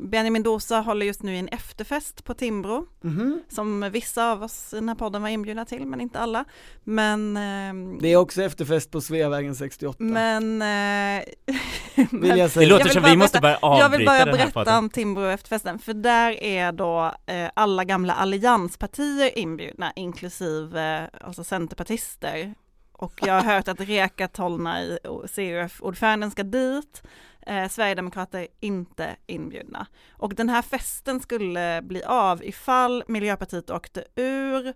Benjamin 0.00 0.42
Dosa 0.42 0.80
håller 0.80 1.06
just 1.06 1.22
nu 1.22 1.34
i 1.34 1.38
en 1.38 1.48
efterfest 1.48 2.24
på 2.24 2.34
Timbro 2.34 2.86
Mhm. 3.00 3.42
som 3.48 3.90
vissa 3.92 4.30
av 4.32 4.42
oss 4.42 4.72
i 4.72 4.76
den 4.76 4.88
här 4.88 4.96
podden 4.96 5.22
var 5.22 5.28
inbjudna 5.28 5.64
till 5.64 5.86
men 5.86 6.00
inte 6.00 6.18
alla. 6.18 6.44
Men, 6.84 7.36
ehm, 7.36 7.98
Det 8.00 8.08
är 8.08 8.16
också 8.16 8.42
efterfest 8.42 8.90
på 8.90 9.00
Sveavägen 9.00 9.54
68, 9.56 9.96
men, 10.04 10.62
eh, 10.62 11.24
vill 12.12 12.28
jag 12.28 12.38
Det 12.38 12.48
säga. 12.48 12.68
låter 12.68 12.84
vill 12.84 12.92
som 12.92 13.02
bara 13.02 13.10
vi 13.10 13.16
måste 13.16 13.40
börja 13.40 13.56
avbryta 13.56 13.82
jag 13.84 13.98
vill 13.98 14.06
bara 14.06 14.24
berätta 14.52 14.78
om 14.78 14.90
Timbro 14.90 15.26
efterfesten 15.26 15.78
för 15.78 15.94
där 15.94 16.42
är 16.42 16.72
då 16.72 17.12
eh, 17.26 17.50
alla 17.54 17.84
gamla 17.84 18.12
allianspartier 18.14 19.38
inbjudna 19.38 19.92
inklusive 19.96 21.10
alltså 21.20 21.44
centerpartister. 21.44 22.54
Och 22.92 23.20
jag 23.22 23.34
har 23.34 23.54
hört 23.54 23.68
att 23.68 23.80
Reka 23.80 24.28
Tolnai, 24.28 24.98
CUF-ordföranden, 25.34 26.30
ska 26.30 26.42
dit. 26.42 27.02
Eh, 27.46 27.68
Sverigedemokrater 27.68 28.38
är 28.38 28.46
inte 28.60 29.16
inbjudna. 29.26 29.86
Och 30.12 30.34
den 30.34 30.48
här 30.48 30.62
festen 30.62 31.20
skulle 31.20 31.82
bli 31.82 32.02
av 32.02 32.44
ifall 32.44 33.04
Miljöpartiet 33.08 33.70
åkte 33.70 34.04
ur, 34.16 34.72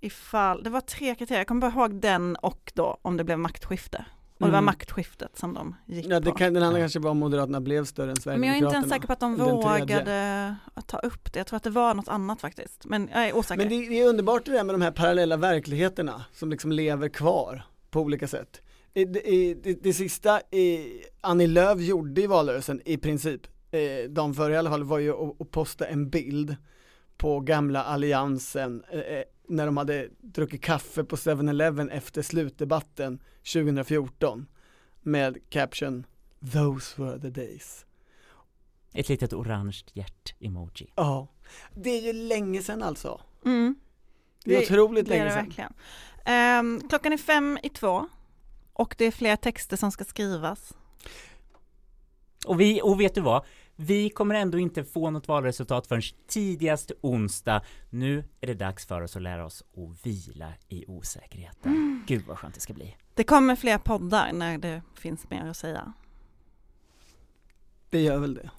ifall, 0.00 0.62
det 0.62 0.70
var 0.70 0.80
tre 0.80 1.14
kriterier, 1.14 1.40
jag 1.40 1.46
kommer 1.46 1.60
bara 1.70 1.80
ihåg 1.82 1.94
den 2.00 2.36
och 2.36 2.72
då 2.74 2.98
om 3.02 3.16
det 3.16 3.24
blev 3.24 3.38
maktskifte. 3.38 4.04
Och 4.40 4.46
det 4.46 4.52
var 4.52 4.58
Mm. 4.58 4.64
maktskiftet 4.64 5.38
som 5.38 5.54
de 5.54 5.76
gick 5.86 6.06
Ja 6.06 6.20
det 6.20 6.30
på. 6.30 6.36
kan, 6.36 6.54
den 6.54 6.62
andra 6.62 6.80
kanske 6.80 6.98
var 6.98 7.10
om 7.10 7.18
Moderaterna 7.18 7.60
blev 7.60 7.84
större 7.84 8.04
än 8.04 8.08
Men 8.08 8.16
Sverigedemokraterna. 8.22 8.66
jag 8.66 8.74
är 8.74 8.76
inte 8.76 8.76
ens 8.76 8.88
säker 8.94 9.06
på 9.06 9.12
att 9.12 9.20
de 9.20 9.36
vågade 9.36 10.56
ta 10.86 10.98
upp 10.98 11.32
det. 11.32 11.38
Jag 11.40 11.46
tror 11.46 11.56
att 11.56 11.62
det 11.62 11.70
var 11.70 11.94
något 11.94 12.08
annat 12.08 12.40
faktiskt. 12.40 12.84
Men 12.84 13.08
jag 13.12 13.28
är 13.28 13.36
osäker. 13.36 13.58
Men 13.58 13.68
det, 13.68 13.88
det 13.88 14.00
är 14.00 14.08
underbart 14.08 14.44
det 14.44 14.52
där 14.52 14.64
med 14.64 14.74
de 14.74 14.82
här 14.82 14.90
parallella 14.90 15.36
verkligheterna 15.36 16.24
som 16.32 16.50
liksom 16.50 16.72
lever 16.72 17.08
kvar 17.08 17.62
på 17.90 18.00
olika 18.00 18.28
sätt. 18.28 18.60
Det, 19.04 19.54
det, 19.54 19.82
det 19.82 19.94
sista 19.94 20.40
Annie 21.20 21.46
Lööf 21.46 21.80
gjorde 21.80 22.22
i 22.22 22.26
valrörelsen 22.26 22.82
i 22.84 22.96
princip, 22.96 23.40
eh, 23.70 24.10
dagen 24.10 24.34
före 24.34 24.54
i 24.54 24.56
alla 24.56 24.70
fall, 24.70 24.84
var 24.84 24.98
ju 24.98 25.12
att, 25.12 25.40
att 25.40 25.50
posta 25.50 25.86
en 25.86 26.10
bild 26.10 26.56
på 27.16 27.40
gamla 27.40 27.84
alliansen 27.84 28.84
eh, 28.90 29.00
eh, 29.00 29.22
när 29.48 29.66
de 29.66 29.76
hade 29.76 30.08
druckit 30.20 30.62
kaffe 30.62 31.04
på 31.04 31.16
7-Eleven 31.16 31.90
efter 31.90 32.22
slutdebatten 32.22 33.22
2014 33.52 34.46
med 35.02 35.50
caption 35.50 36.06
Those 36.52 37.02
were 37.02 37.20
the 37.20 37.30
days. 37.30 37.86
Ett 38.92 39.08
litet 39.08 39.32
orange 39.32 39.84
hjärt-emoji. 39.92 40.92
Ja, 40.94 41.28
det 41.74 41.90
är 41.90 42.00
ju 42.00 42.12
länge 42.12 42.62
sedan 42.62 42.82
alltså. 42.82 43.20
Mm. 43.44 43.74
Det 44.44 44.56
är 44.56 44.62
otroligt 44.62 45.04
det 45.04 45.10
länge 45.10 45.24
det 45.24 45.30
sedan. 45.30 45.44
verkligen. 45.44 45.72
Ehm, 46.24 46.88
klockan 46.88 47.12
är 47.12 47.16
fem 47.16 47.58
i 47.62 47.68
två 47.68 48.08
och 48.76 48.94
det 48.98 49.04
är 49.04 49.10
fler 49.10 49.36
texter 49.36 49.76
som 49.76 49.92
ska 49.92 50.04
skrivas. 50.04 50.74
Och, 52.46 52.60
vi, 52.60 52.80
och 52.82 53.00
vet 53.00 53.14
du 53.14 53.20
vad? 53.20 53.44
Vi 53.76 54.10
kommer 54.10 54.34
ändå 54.34 54.58
inte 54.58 54.84
få 54.84 55.10
något 55.10 55.28
valresultat 55.28 55.86
förrän 55.86 56.02
tidigast 56.28 56.92
onsdag. 57.00 57.62
Nu 57.90 58.24
är 58.40 58.46
det 58.46 58.54
dags 58.54 58.86
för 58.86 59.02
oss 59.02 59.16
att 59.16 59.22
lära 59.22 59.46
oss 59.46 59.62
att 59.76 60.06
vila 60.06 60.52
i 60.68 60.84
osäkerheten. 60.88 62.04
Gud 62.06 62.24
vad 62.26 62.38
skönt 62.38 62.54
det 62.54 62.60
ska 62.60 62.72
bli. 62.72 62.96
Det 63.14 63.24
kommer 63.24 63.56
fler 63.56 63.78
poddar 63.78 64.32
när 64.32 64.58
det 64.58 64.82
finns 64.94 65.30
mer 65.30 65.46
att 65.46 65.56
säga. 65.56 65.92
Det 67.90 68.00
gör 68.00 68.18
väl 68.18 68.34
det. 68.34 68.50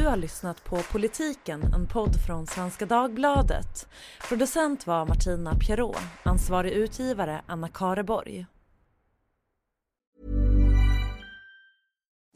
Du 0.00 0.06
har 0.06 0.16
lyssnat 0.16 0.64
på 0.64 0.82
Politiken, 0.92 1.62
en 1.74 1.86
podd 1.86 2.20
från 2.26 2.46
Svenska 2.46 2.86
Dagbladet. 2.86 3.88
Producent 4.28 4.86
var 4.86 5.06
Martina 5.06 5.54
Pierrot, 5.54 5.96
ansvarig 6.22 6.72
utgivare 6.72 7.42
Anna 7.46 7.68
Kareborg. 7.68 8.46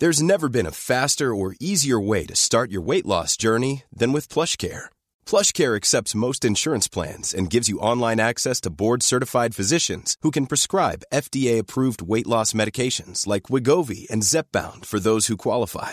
There's 0.01 0.23
never 0.23 0.49
been 0.49 0.67
a 0.67 0.71
faster 0.71 1.35
or 1.35 1.55
easier 1.61 2.09
way 2.09 2.27
to 2.27 2.35
start 2.35 2.71
your 2.71 2.87
weight 2.87 3.07
loss 3.07 3.43
journey 3.43 3.83
than 3.99 4.13
with 4.13 4.35
PlushCare. 4.35 4.83
PlushCare 5.31 5.77
accepts 5.77 6.15
most 6.15 6.45
insurance 6.45 6.91
plans 6.93 7.35
and 7.35 7.53
gives 7.53 7.71
you 7.71 7.93
online 7.93 8.21
access 8.21 8.61
to 8.61 8.71
board-certified 8.71 9.57
physicians 9.57 10.17
who 10.23 10.31
can 10.31 10.47
prescribe 10.47 11.05
FDA-approved 11.13 12.03
weight 12.13 12.27
loss 12.27 12.55
medications 12.55 13.27
like 13.27 13.53
Wigovi 13.53 14.11
and 14.11 14.23
Zepbound 14.23 14.85
for 14.85 15.01
those 15.01 15.31
who 15.31 15.37
qualify. 15.37 15.93